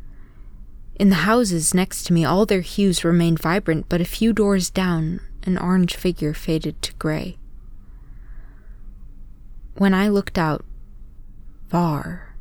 In 0.98 1.10
the 1.10 1.26
houses 1.26 1.74
next 1.74 2.04
to 2.04 2.14
me, 2.14 2.24
all 2.24 2.46
their 2.46 2.62
hues 2.62 3.04
remained 3.04 3.38
vibrant, 3.38 3.86
but 3.88 4.00
a 4.00 4.06
few 4.06 4.32
doors 4.32 4.70
down, 4.70 5.20
an 5.42 5.58
orange 5.58 5.94
figure 5.94 6.32
faded 6.32 6.80
to 6.82 6.94
gray. 6.94 7.36
When 9.74 9.92
I 9.92 10.08
looked 10.08 10.38
out 10.38 10.64
far, 11.68 12.35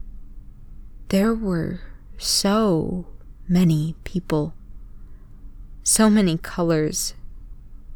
there 1.09 1.33
were 1.33 1.81
so 2.17 3.07
many 3.47 3.95
people, 4.03 4.53
so 5.83 6.09
many 6.09 6.37
colors, 6.37 7.13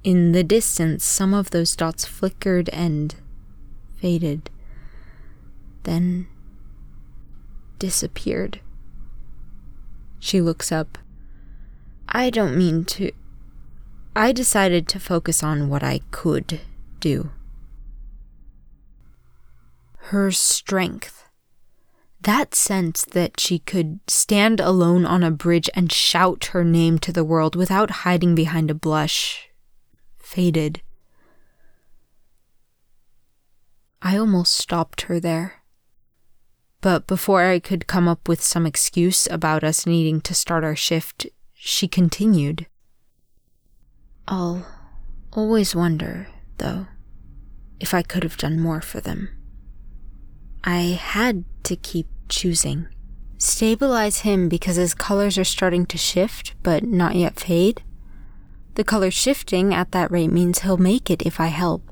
in 0.03 0.31
the 0.31 0.43
distance, 0.43 1.03
some 1.03 1.33
of 1.33 1.49
those 1.49 1.75
dots 1.75 2.05
flickered 2.05 2.69
and 2.69 3.15
faded, 3.97 4.49
then 5.83 6.27
disappeared. 7.79 8.61
She 10.19 10.41
looks 10.41 10.71
up. 10.71 10.97
I 12.07 12.29
don't 12.29 12.57
mean 12.57 12.85
to. 12.85 13.11
I 14.15 14.31
decided 14.31 14.87
to 14.89 14.99
focus 14.99 15.43
on 15.43 15.69
what 15.69 15.83
I 15.83 16.01
could 16.11 16.61
do. 16.99 17.31
Her 19.97 20.31
strength. 20.31 21.18
That 22.21 22.53
sense 22.53 23.05
that 23.05 23.39
she 23.39 23.59
could 23.59 23.99
stand 24.07 24.59
alone 24.59 25.05
on 25.05 25.23
a 25.23 25.31
bridge 25.31 25.69
and 25.73 25.91
shout 25.91 26.45
her 26.45 26.65
name 26.65 26.99
to 26.99 27.13
the 27.13 27.23
world 27.23 27.55
without 27.55 27.89
hiding 27.89 28.35
behind 28.35 28.69
a 28.69 28.73
blush 28.73 29.49
faded. 30.19 30.81
I 34.01 34.17
almost 34.17 34.53
stopped 34.53 35.01
her 35.01 35.19
there. 35.19 35.55
But 36.81 37.07
before 37.07 37.43
I 37.43 37.59
could 37.59 37.87
come 37.87 38.07
up 38.07 38.27
with 38.27 38.41
some 38.41 38.65
excuse 38.65 39.27
about 39.27 39.63
us 39.63 39.85
needing 39.85 40.21
to 40.21 40.33
start 40.33 40.63
our 40.63 40.75
shift, 40.75 41.27
she 41.53 41.87
continued. 41.87 42.67
I'll 44.27 44.65
always 45.33 45.75
wonder, 45.75 46.27
though, 46.57 46.87
if 47.79 47.93
I 47.93 48.01
could 48.01 48.23
have 48.23 48.37
done 48.37 48.59
more 48.59 48.81
for 48.81 49.01
them. 49.01 49.38
I 50.63 50.99
had 50.99 51.45
to 51.63 51.75
keep 51.75 52.07
choosing. 52.27 52.87
Stabilize 53.37 54.19
him 54.19 54.49
because 54.49 54.75
his 54.75 54.93
colors 54.93 55.37
are 55.37 55.45
starting 55.45 55.85
to 55.85 55.97
shift, 55.97 56.55
but 56.61 56.83
not 56.83 57.15
yet 57.15 57.39
fade. 57.39 57.83
The 58.75 58.83
color 58.83 59.11
shifting 59.11 59.73
at 59.73 59.91
that 59.91 60.11
rate 60.11 60.31
means 60.31 60.59
he'll 60.59 60.77
make 60.77 61.09
it 61.09 61.21
if 61.25 61.39
I 61.39 61.47
help. 61.47 61.89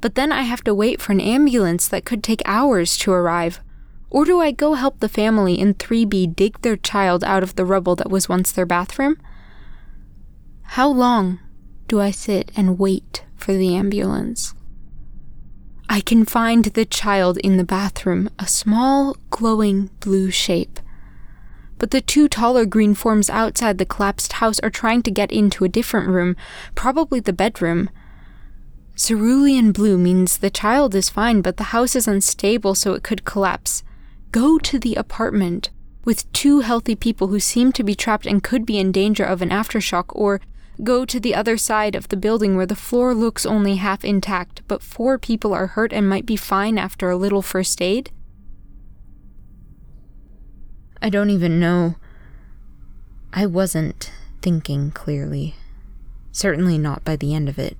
But 0.00 0.14
then 0.14 0.30
I 0.30 0.42
have 0.42 0.62
to 0.64 0.74
wait 0.74 1.00
for 1.00 1.12
an 1.12 1.20
ambulance 1.20 1.88
that 1.88 2.04
could 2.04 2.22
take 2.22 2.42
hours 2.44 2.96
to 2.98 3.12
arrive. 3.12 3.60
Or 4.10 4.24
do 4.24 4.40
I 4.40 4.52
go 4.52 4.74
help 4.74 5.00
the 5.00 5.08
family 5.08 5.58
in 5.58 5.74
3B 5.74 6.34
dig 6.36 6.60
their 6.62 6.76
child 6.76 7.24
out 7.24 7.42
of 7.42 7.56
the 7.56 7.64
rubble 7.64 7.96
that 7.96 8.10
was 8.10 8.28
once 8.28 8.52
their 8.52 8.66
bathroom? 8.66 9.18
How 10.62 10.88
long 10.88 11.40
do 11.88 12.00
I 12.00 12.10
sit 12.10 12.52
and 12.56 12.78
wait 12.78 13.24
for 13.34 13.54
the 13.54 13.74
ambulance? 13.74 14.54
I 15.88 16.00
can 16.00 16.24
find 16.24 16.64
the 16.64 16.84
child 16.84 17.38
in 17.38 17.56
the 17.56 17.64
bathroom, 17.64 18.30
a 18.38 18.46
small, 18.46 19.16
glowing 19.30 19.90
blue 20.00 20.30
shape 20.30 20.80
but 21.78 21.92
the 21.92 22.00
two 22.00 22.28
taller 22.28 22.66
green 22.66 22.94
forms 22.94 23.30
outside 23.30 23.78
the 23.78 23.86
collapsed 23.86 24.34
house 24.34 24.58
are 24.60 24.70
trying 24.70 25.02
to 25.02 25.10
get 25.10 25.32
into 25.32 25.64
a 25.64 25.68
different 25.68 26.08
room, 26.08 26.36
probably 26.74 27.20
the 27.20 27.32
bedroom. 27.32 27.88
Cerulean 28.96 29.70
blue 29.72 29.96
means 29.96 30.38
the 30.38 30.50
child 30.50 30.94
is 30.94 31.08
fine, 31.08 31.40
but 31.40 31.56
the 31.56 31.70
house 31.74 31.94
is 31.94 32.08
unstable, 32.08 32.74
so 32.74 32.94
it 32.94 33.04
could 33.04 33.24
collapse. 33.24 33.84
Go 34.32 34.58
to 34.58 34.78
the 34.78 34.96
apartment 34.96 35.70
with 36.04 36.30
two 36.32 36.60
healthy 36.60 36.96
people 36.96 37.28
who 37.28 37.38
seem 37.38 37.70
to 37.72 37.84
be 37.84 37.94
trapped 37.94 38.26
and 38.26 38.42
could 38.42 38.66
be 38.66 38.78
in 38.78 38.90
danger 38.90 39.24
of 39.24 39.40
an 39.40 39.50
aftershock, 39.50 40.06
or 40.08 40.40
go 40.82 41.04
to 41.04 41.18
the 41.18 41.34
other 41.34 41.56
side 41.56 41.94
of 41.94 42.08
the 42.08 42.16
building 42.16 42.56
where 42.56 42.66
the 42.66 42.76
floor 42.76 43.14
looks 43.14 43.44
only 43.44 43.76
half 43.76 44.04
intact, 44.04 44.62
but 44.68 44.82
four 44.82 45.18
people 45.18 45.52
are 45.52 45.68
hurt 45.68 45.92
and 45.92 46.08
might 46.08 46.26
be 46.26 46.36
fine 46.36 46.78
after 46.78 47.10
a 47.10 47.16
little 47.16 47.42
first 47.42 47.82
aid. 47.82 48.10
I 51.00 51.10
don't 51.10 51.30
even 51.30 51.60
know. 51.60 51.96
I 53.32 53.46
wasn't 53.46 54.10
thinking 54.42 54.90
clearly. 54.90 55.54
Certainly 56.32 56.78
not 56.78 57.04
by 57.04 57.16
the 57.16 57.34
end 57.34 57.48
of 57.48 57.58
it. 57.58 57.76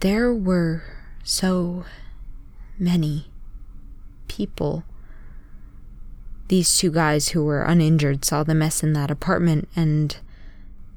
There 0.00 0.32
were 0.32 0.82
so 1.22 1.84
many 2.78 3.26
people. 4.28 4.84
These 6.48 6.78
two 6.78 6.90
guys 6.90 7.28
who 7.28 7.44
were 7.44 7.62
uninjured 7.62 8.24
saw 8.24 8.42
the 8.42 8.54
mess 8.54 8.82
in 8.82 8.92
that 8.94 9.10
apartment 9.10 9.68
and 9.76 10.16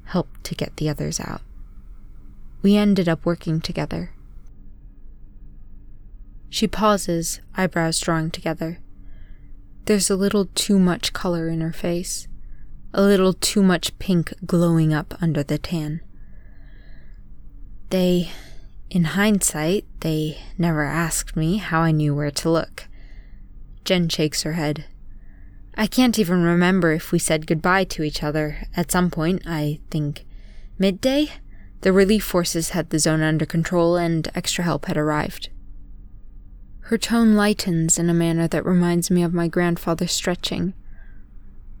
helped 0.04 0.44
to 0.44 0.54
get 0.54 0.76
the 0.76 0.88
others 0.88 1.20
out. 1.20 1.42
We 2.62 2.76
ended 2.76 3.08
up 3.08 3.24
working 3.24 3.60
together. 3.60 4.12
She 6.48 6.66
pauses, 6.66 7.40
eyebrows 7.56 7.98
drawing 7.98 8.30
together. 8.30 8.78
There's 9.86 10.08
a 10.08 10.16
little 10.16 10.46
too 10.54 10.78
much 10.78 11.12
color 11.12 11.48
in 11.48 11.60
her 11.60 11.72
face, 11.72 12.28
a 12.94 13.02
little 13.02 13.32
too 13.32 13.62
much 13.62 13.98
pink 13.98 14.32
glowing 14.46 14.94
up 14.94 15.14
under 15.20 15.42
the 15.42 15.58
tan. 15.58 16.00
They, 17.90 18.30
in 18.88 19.04
hindsight, 19.04 19.84
they 20.00 20.38
never 20.56 20.84
asked 20.84 21.36
me 21.36 21.58
how 21.58 21.80
I 21.80 21.90
knew 21.90 22.14
where 22.14 22.30
to 22.30 22.50
look. 22.50 22.88
Jen 23.84 24.08
shakes 24.08 24.42
her 24.44 24.52
head. 24.52 24.86
I 25.76 25.86
can't 25.86 26.18
even 26.18 26.42
remember 26.42 26.92
if 26.92 27.10
we 27.10 27.18
said 27.18 27.46
goodbye 27.46 27.84
to 27.84 28.02
each 28.02 28.22
other. 28.22 28.58
At 28.76 28.92
some 28.92 29.10
point, 29.10 29.42
I 29.46 29.80
think 29.90 30.24
midday, 30.78 31.30
the 31.80 31.92
relief 31.92 32.24
forces 32.24 32.70
had 32.70 32.90
the 32.90 32.98
zone 32.98 33.22
under 33.22 33.44
control 33.44 33.96
and 33.96 34.28
extra 34.34 34.64
help 34.64 34.86
had 34.86 34.96
arrived. 34.96 35.50
Her 36.82 36.98
tone 36.98 37.34
lightens 37.34 37.98
in 37.98 38.08
a 38.08 38.14
manner 38.14 38.46
that 38.48 38.64
reminds 38.64 39.10
me 39.10 39.22
of 39.22 39.34
my 39.34 39.48
grandfather 39.48 40.06
stretching, 40.06 40.74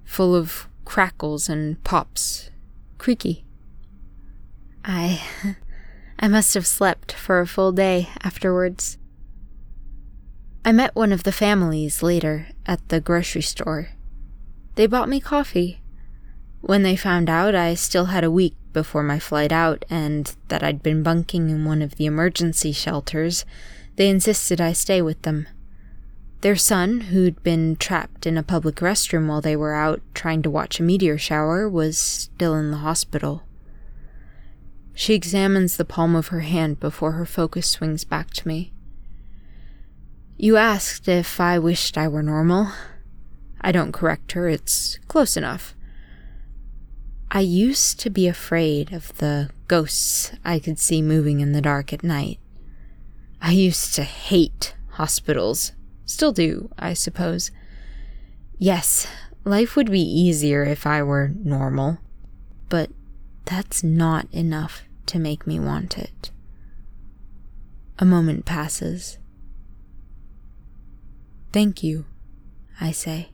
full 0.04 0.34
of 0.34 0.68
crackles 0.84 1.48
and 1.48 1.82
pops, 1.84 2.50
creaky. 2.98 3.44
I. 4.84 5.22
I 6.18 6.28
must 6.28 6.54
have 6.54 6.66
slept 6.66 7.12
for 7.12 7.40
a 7.40 7.46
full 7.46 7.72
day 7.72 8.08
afterwards. 8.22 8.98
I 10.64 10.72
met 10.72 10.94
one 10.94 11.12
of 11.12 11.24
the 11.24 11.32
families 11.32 12.02
later 12.02 12.46
at 12.66 12.88
the 12.88 13.00
grocery 13.00 13.42
store. 13.42 13.90
They 14.74 14.86
bought 14.86 15.08
me 15.08 15.20
coffee. 15.20 15.80
When 16.60 16.82
they 16.82 16.96
found 16.96 17.28
out 17.28 17.54
I 17.54 17.74
still 17.74 18.06
had 18.06 18.24
a 18.24 18.30
week 18.30 18.54
before 18.72 19.02
my 19.02 19.18
flight 19.18 19.52
out 19.52 19.84
and 19.88 20.34
that 20.48 20.62
I'd 20.62 20.82
been 20.82 21.02
bunking 21.02 21.50
in 21.50 21.64
one 21.64 21.82
of 21.82 21.96
the 21.96 22.06
emergency 22.06 22.72
shelters, 22.72 23.44
they 23.96 24.08
insisted 24.08 24.60
I 24.60 24.72
stay 24.72 25.00
with 25.00 25.22
them. 25.22 25.46
Their 26.40 26.56
son, 26.56 27.00
who'd 27.00 27.42
been 27.42 27.76
trapped 27.76 28.26
in 28.26 28.36
a 28.36 28.42
public 28.42 28.76
restroom 28.76 29.28
while 29.28 29.40
they 29.40 29.56
were 29.56 29.72
out 29.72 30.02
trying 30.12 30.42
to 30.42 30.50
watch 30.50 30.78
a 30.78 30.82
meteor 30.82 31.16
shower, 31.16 31.66
was 31.66 31.96
still 31.96 32.54
in 32.54 32.70
the 32.70 32.78
hospital. 32.78 33.44
She 34.94 35.14
examines 35.14 35.78
the 35.78 35.86
palm 35.86 36.14
of 36.14 36.26
her 36.28 36.40
hand 36.40 36.80
before 36.80 37.12
her 37.12 37.24
focus 37.24 37.66
swings 37.66 38.04
back 38.04 38.30
to 38.34 38.46
me. 38.46 38.73
You 40.44 40.58
asked 40.58 41.08
if 41.08 41.40
I 41.40 41.58
wished 41.58 41.96
I 41.96 42.06
were 42.06 42.22
normal. 42.22 42.70
I 43.62 43.72
don't 43.72 43.92
correct 43.92 44.32
her, 44.32 44.46
it's 44.46 44.98
close 45.08 45.38
enough. 45.38 45.74
I 47.30 47.40
used 47.40 47.98
to 48.00 48.10
be 48.10 48.28
afraid 48.28 48.92
of 48.92 49.16
the 49.16 49.48
ghosts 49.68 50.32
I 50.44 50.58
could 50.58 50.78
see 50.78 51.00
moving 51.00 51.40
in 51.40 51.52
the 51.52 51.62
dark 51.62 51.94
at 51.94 52.04
night. 52.04 52.40
I 53.40 53.52
used 53.52 53.94
to 53.94 54.02
hate 54.02 54.74
hospitals. 54.90 55.72
Still 56.04 56.32
do, 56.32 56.68
I 56.78 56.92
suppose. 56.92 57.50
Yes, 58.58 59.06
life 59.44 59.76
would 59.76 59.90
be 59.90 60.02
easier 60.02 60.62
if 60.62 60.86
I 60.86 61.02
were 61.02 61.32
normal. 61.42 61.96
But 62.68 62.90
that's 63.46 63.82
not 63.82 64.28
enough 64.30 64.82
to 65.06 65.18
make 65.18 65.46
me 65.46 65.58
want 65.58 65.96
it. 65.96 66.30
A 67.98 68.04
moment 68.04 68.44
passes. 68.44 69.16
Thank 71.54 71.84
you, 71.84 72.06
I 72.80 72.90
say. 72.90 73.28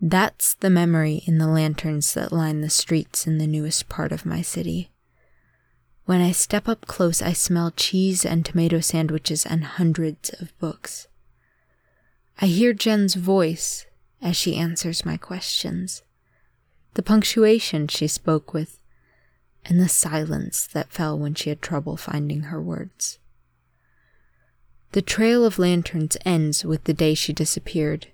That's 0.00 0.54
the 0.54 0.70
memory 0.70 1.24
in 1.26 1.38
the 1.38 1.48
lanterns 1.48 2.14
that 2.14 2.30
line 2.30 2.60
the 2.60 2.70
streets 2.70 3.26
in 3.26 3.38
the 3.38 3.48
newest 3.48 3.88
part 3.88 4.12
of 4.12 4.24
my 4.24 4.40
city. 4.40 4.92
When 6.04 6.20
I 6.20 6.30
step 6.30 6.68
up 6.68 6.86
close, 6.86 7.20
I 7.20 7.32
smell 7.32 7.72
cheese 7.72 8.24
and 8.24 8.46
tomato 8.46 8.78
sandwiches 8.78 9.44
and 9.44 9.64
hundreds 9.64 10.30
of 10.40 10.56
books. 10.60 11.08
I 12.40 12.46
hear 12.46 12.72
Jen's 12.72 13.16
voice 13.16 13.86
as 14.22 14.36
she 14.36 14.54
answers 14.54 15.04
my 15.04 15.16
questions, 15.16 16.04
the 16.94 17.02
punctuation 17.02 17.88
she 17.88 18.06
spoke 18.06 18.54
with, 18.54 18.78
and 19.64 19.80
the 19.80 19.88
silence 19.88 20.68
that 20.68 20.92
fell 20.92 21.18
when 21.18 21.34
she 21.34 21.48
had 21.48 21.60
trouble 21.60 21.96
finding 21.96 22.42
her 22.42 22.62
words. 22.62 23.18
The 24.92 25.02
trail 25.02 25.44
of 25.44 25.58
lanterns 25.58 26.16
ends 26.24 26.64
with 26.64 26.84
the 26.84 26.92
day 26.94 27.14
she 27.14 27.32
disappeared, 27.32 28.08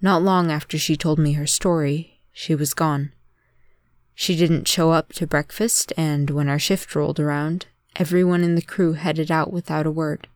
not 0.00 0.22
long 0.22 0.50
after 0.52 0.78
she 0.78 0.96
told 0.96 1.18
me 1.18 1.32
her 1.32 1.46
story, 1.46 2.20
she 2.32 2.54
was 2.54 2.74
gone. 2.74 3.12
She 4.14 4.36
didn't 4.36 4.68
show 4.68 4.92
up 4.92 5.12
to 5.14 5.26
breakfast, 5.26 5.92
and 5.96 6.30
when 6.30 6.48
our 6.48 6.60
shift 6.60 6.94
rolled 6.94 7.18
around, 7.18 7.66
everyone 7.96 8.44
in 8.44 8.54
the 8.54 8.62
crew 8.62 8.92
headed 8.92 9.30
out 9.30 9.52
without 9.52 9.86
a 9.86 9.90
word. 9.90 10.28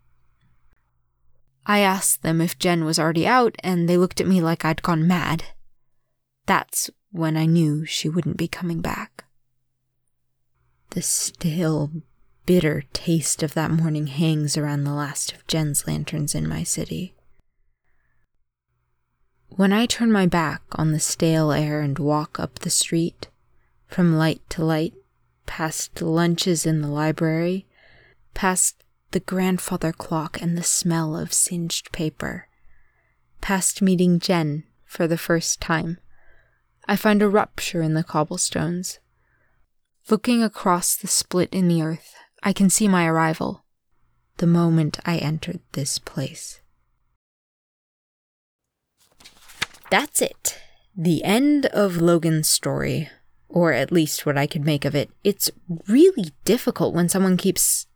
I 1.66 1.80
asked 1.80 2.22
them 2.22 2.40
if 2.40 2.58
Jen 2.58 2.84
was 2.84 2.98
already 2.98 3.26
out, 3.26 3.54
and 3.62 3.88
they 3.88 3.96
looked 3.96 4.20
at 4.20 4.26
me 4.26 4.40
like 4.40 4.64
I'd 4.64 4.82
gone 4.82 5.06
mad. 5.06 5.44
That's 6.46 6.90
when 7.12 7.36
I 7.36 7.46
knew 7.46 7.84
she 7.84 8.08
wouldn't 8.08 8.36
be 8.36 8.48
coming 8.48 8.80
back. 8.80 9.24
The 10.90 11.02
stale, 11.02 11.90
bitter 12.50 12.82
taste 12.92 13.44
of 13.44 13.54
that 13.54 13.70
morning 13.70 14.08
hangs 14.08 14.56
around 14.56 14.82
the 14.82 14.92
last 14.92 15.32
of 15.32 15.46
Jen's 15.46 15.86
lanterns 15.86 16.34
in 16.34 16.48
my 16.48 16.64
city. 16.64 17.14
When 19.50 19.72
I 19.72 19.86
turn 19.86 20.10
my 20.10 20.26
back 20.26 20.62
on 20.72 20.90
the 20.90 20.98
stale 20.98 21.52
air 21.52 21.80
and 21.80 21.96
walk 21.96 22.40
up 22.40 22.58
the 22.58 22.68
street, 22.68 23.28
from 23.86 24.16
light 24.16 24.40
to 24.48 24.64
light, 24.64 24.94
past 25.46 26.02
lunches 26.02 26.66
in 26.66 26.82
the 26.82 26.88
library, 26.88 27.68
past 28.34 28.82
the 29.12 29.20
grandfather 29.20 29.92
clock 29.92 30.42
and 30.42 30.58
the 30.58 30.64
smell 30.64 31.16
of 31.16 31.32
singed 31.32 31.92
paper, 31.92 32.48
past 33.40 33.80
meeting 33.80 34.18
Jen 34.18 34.64
for 34.84 35.06
the 35.06 35.16
first 35.16 35.60
time, 35.60 35.98
I 36.88 36.96
find 36.96 37.22
a 37.22 37.28
rupture 37.28 37.80
in 37.80 37.94
the 37.94 38.02
cobblestones. 38.02 38.98
Looking 40.08 40.42
across 40.42 40.96
the 40.96 41.06
split 41.06 41.54
in 41.54 41.68
the 41.68 41.80
earth, 41.80 42.16
I 42.42 42.52
can 42.52 42.70
see 42.70 42.88
my 42.88 43.06
arrival, 43.06 43.64
the 44.38 44.46
moment 44.46 44.98
I 45.04 45.18
entered 45.18 45.60
this 45.72 45.98
place. 45.98 46.60
That's 49.90 50.22
it. 50.22 50.58
The 50.96 51.22
end 51.24 51.66
of 51.66 51.98
Logan's 51.98 52.48
story, 52.48 53.10
or 53.48 53.72
at 53.72 53.92
least 53.92 54.24
what 54.24 54.38
I 54.38 54.46
could 54.46 54.64
make 54.64 54.84
of 54.84 54.94
it. 54.94 55.10
It's 55.24 55.50
really 55.86 56.32
difficult 56.44 56.94
when 56.94 57.08
someone 57.08 57.36
keeps. 57.36 57.86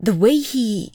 The 0.00 0.14
way 0.14 0.38
he 0.38 0.92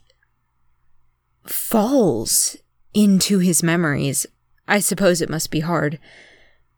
falls 1.45 2.57
into 2.93 3.39
his 3.39 3.63
memories. 3.63 4.25
I 4.67 4.79
suppose 4.79 5.21
it 5.21 5.29
must 5.29 5.51
be 5.51 5.61
hard. 5.61 5.99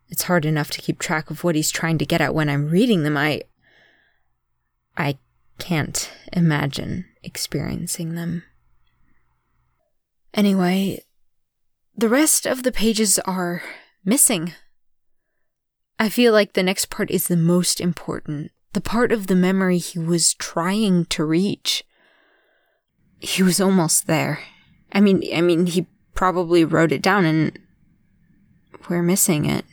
It's 0.08 0.24
hard 0.24 0.44
enough 0.44 0.70
to 0.70 0.80
keep 0.80 0.98
track 0.98 1.30
of 1.30 1.42
what 1.42 1.54
he's 1.54 1.70
trying 1.70 1.98
to 1.98 2.06
get 2.06 2.20
at 2.20 2.34
when 2.34 2.48
I'm 2.48 2.68
reading 2.68 3.02
them. 3.02 3.16
I. 3.16 3.42
I 4.96 5.18
can't 5.60 6.10
imagine 6.32 7.04
experiencing 7.22 8.14
them. 8.14 8.42
Anyway, 10.34 11.04
the 11.96 12.08
rest 12.08 12.46
of 12.46 12.62
the 12.62 12.72
pages 12.72 13.18
are 13.20 13.62
missing. 14.04 14.54
I 15.98 16.08
feel 16.08 16.32
like 16.32 16.54
the 16.54 16.62
next 16.62 16.88
part 16.88 17.10
is 17.10 17.28
the 17.28 17.36
most 17.36 17.80
important, 17.80 18.50
the 18.72 18.80
part 18.80 19.12
of 19.12 19.26
the 19.26 19.36
memory 19.36 19.78
he 19.78 19.98
was 19.98 20.34
trying 20.34 21.04
to 21.06 21.24
reach. 21.24 21.84
He 23.18 23.42
was 23.42 23.60
almost 23.60 24.06
there. 24.06 24.40
I 24.92 25.00
mean, 25.00 25.22
I 25.34 25.42
mean, 25.42 25.66
he 25.66 25.86
probably 26.14 26.64
wrote 26.64 26.90
it 26.90 27.02
down 27.02 27.24
and 27.24 27.58
we're 28.88 29.02
missing 29.02 29.44
it. 29.44 29.64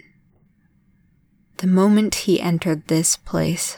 The 1.57 1.67
moment 1.67 2.13
he 2.15 2.41
entered 2.41 2.87
this 2.87 3.15
place, 3.15 3.77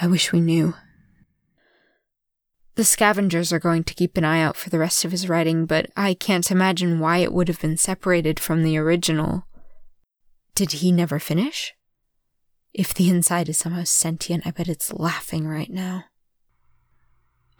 I 0.00 0.06
wish 0.06 0.32
we 0.32 0.40
knew. 0.40 0.74
The 2.76 2.84
scavengers 2.84 3.52
are 3.52 3.58
going 3.58 3.82
to 3.84 3.94
keep 3.94 4.16
an 4.16 4.24
eye 4.24 4.40
out 4.40 4.56
for 4.56 4.70
the 4.70 4.78
rest 4.78 5.04
of 5.04 5.10
his 5.10 5.28
writing, 5.28 5.66
but 5.66 5.90
I 5.96 6.14
can't 6.14 6.48
imagine 6.50 7.00
why 7.00 7.18
it 7.18 7.32
would 7.32 7.48
have 7.48 7.60
been 7.60 7.76
separated 7.76 8.38
from 8.38 8.62
the 8.62 8.78
original. 8.78 9.44
Did 10.54 10.72
he 10.72 10.92
never 10.92 11.18
finish? 11.18 11.74
If 12.72 12.94
the 12.94 13.10
inside 13.10 13.48
is 13.48 13.58
somehow 13.58 13.82
sentient, 13.82 14.46
I 14.46 14.52
bet 14.52 14.68
it's 14.68 14.92
laughing 14.92 15.48
right 15.48 15.70
now. 15.70 16.04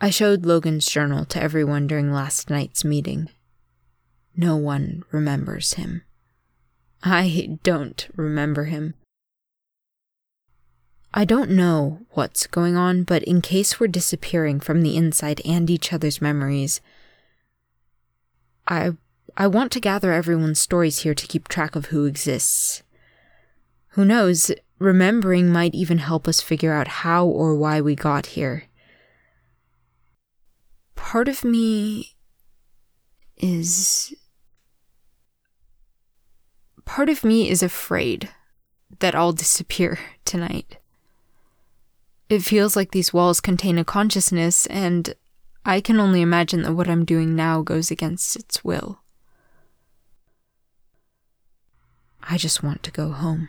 I 0.00 0.10
showed 0.10 0.46
Logan's 0.46 0.86
journal 0.86 1.24
to 1.24 1.42
everyone 1.42 1.88
during 1.88 2.12
last 2.12 2.48
night's 2.48 2.84
meeting. 2.84 3.28
No 4.36 4.54
one 4.54 5.02
remembers 5.10 5.74
him. 5.74 6.02
I 7.02 7.58
don't 7.64 8.06
remember 8.14 8.66
him. 8.66 8.94
I 11.12 11.24
don't 11.24 11.50
know 11.50 12.00
what's 12.10 12.46
going 12.46 12.76
on, 12.76 13.02
but 13.02 13.22
in 13.22 13.40
case 13.40 13.80
we're 13.80 13.86
disappearing 13.88 14.60
from 14.60 14.82
the 14.82 14.96
inside 14.96 15.40
and 15.44 15.70
each 15.70 15.92
other's 15.92 16.20
memories, 16.20 16.80
I 18.66 18.92
I 19.36 19.46
want 19.46 19.72
to 19.72 19.80
gather 19.80 20.12
everyone's 20.12 20.60
stories 20.60 21.00
here 21.00 21.14
to 21.14 21.26
keep 21.26 21.48
track 21.48 21.76
of 21.76 21.86
who 21.86 22.06
exists. 22.06 22.82
Who 23.90 24.04
knows, 24.04 24.50
remembering 24.78 25.50
might 25.50 25.74
even 25.74 25.98
help 25.98 26.28
us 26.28 26.40
figure 26.40 26.72
out 26.72 26.88
how 26.88 27.26
or 27.26 27.54
why 27.54 27.80
we 27.80 27.94
got 27.94 28.26
here. 28.26 28.64
Part 30.94 31.28
of 31.28 31.44
me 31.44 32.16
is 33.36 34.14
part 36.84 37.08
of 37.08 37.24
me 37.24 37.48
is 37.48 37.62
afraid 37.62 38.28
that 38.98 39.14
I'll 39.14 39.32
disappear 39.32 39.98
tonight. 40.24 40.78
It 42.28 42.42
feels 42.42 42.76
like 42.76 42.90
these 42.90 43.12
walls 43.12 43.40
contain 43.40 43.78
a 43.78 43.84
consciousness, 43.84 44.66
and 44.66 45.14
I 45.64 45.80
can 45.80 45.98
only 45.98 46.20
imagine 46.20 46.62
that 46.62 46.74
what 46.74 46.88
I'm 46.88 47.06
doing 47.06 47.34
now 47.34 47.62
goes 47.62 47.90
against 47.90 48.36
its 48.36 48.62
will. 48.62 49.00
I 52.22 52.36
just 52.36 52.62
want 52.62 52.82
to 52.82 52.90
go 52.90 53.12
home. 53.12 53.48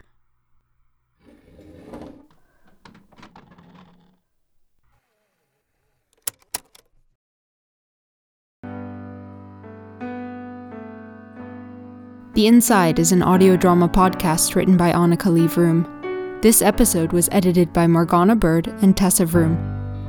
The 12.34 12.48
Inside 12.48 13.00
is 13.00 13.12
an 13.12 13.22
audio 13.22 13.58
drama 13.58 13.90
podcast 13.90 14.56
written 14.56 14.78
by 14.78 14.94
Anika 14.94 15.26
Lee 15.26 15.48
Vroom. 15.48 15.99
This 16.42 16.62
episode 16.62 17.12
was 17.12 17.28
edited 17.34 17.74
by 17.74 17.86
Morgana 17.86 18.34
Bird 18.34 18.68
and 18.82 18.96
Tessa 18.96 19.26
Vroom. 19.26 19.58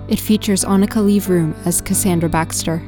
It 0.09 0.21
features 0.21 0.65
Anika 0.65 1.05
Lee 1.05 1.19
Vroom 1.19 1.57
as 1.65 1.81
Cassandra 1.81 2.29
Baxter. 2.29 2.79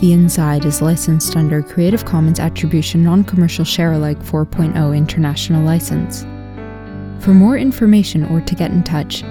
The 0.00 0.12
Inside 0.12 0.64
is 0.64 0.82
licensed 0.82 1.36
under 1.36 1.62
Creative 1.62 2.04
Commons 2.04 2.40
Attribution 2.40 3.04
Non-Commercial 3.04 3.64
Share-alike 3.64 4.18
4.0 4.18 4.96
International 4.96 5.62
License. 5.62 6.22
For 7.24 7.32
more 7.32 7.56
information 7.56 8.24
or 8.24 8.40
to 8.40 8.54
get 8.56 8.72
in 8.72 8.82
touch, 8.82 9.22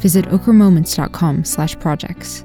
visit 0.00 0.26
okermoments.com 0.26 1.44
slash 1.44 1.78
projects. 1.78 2.44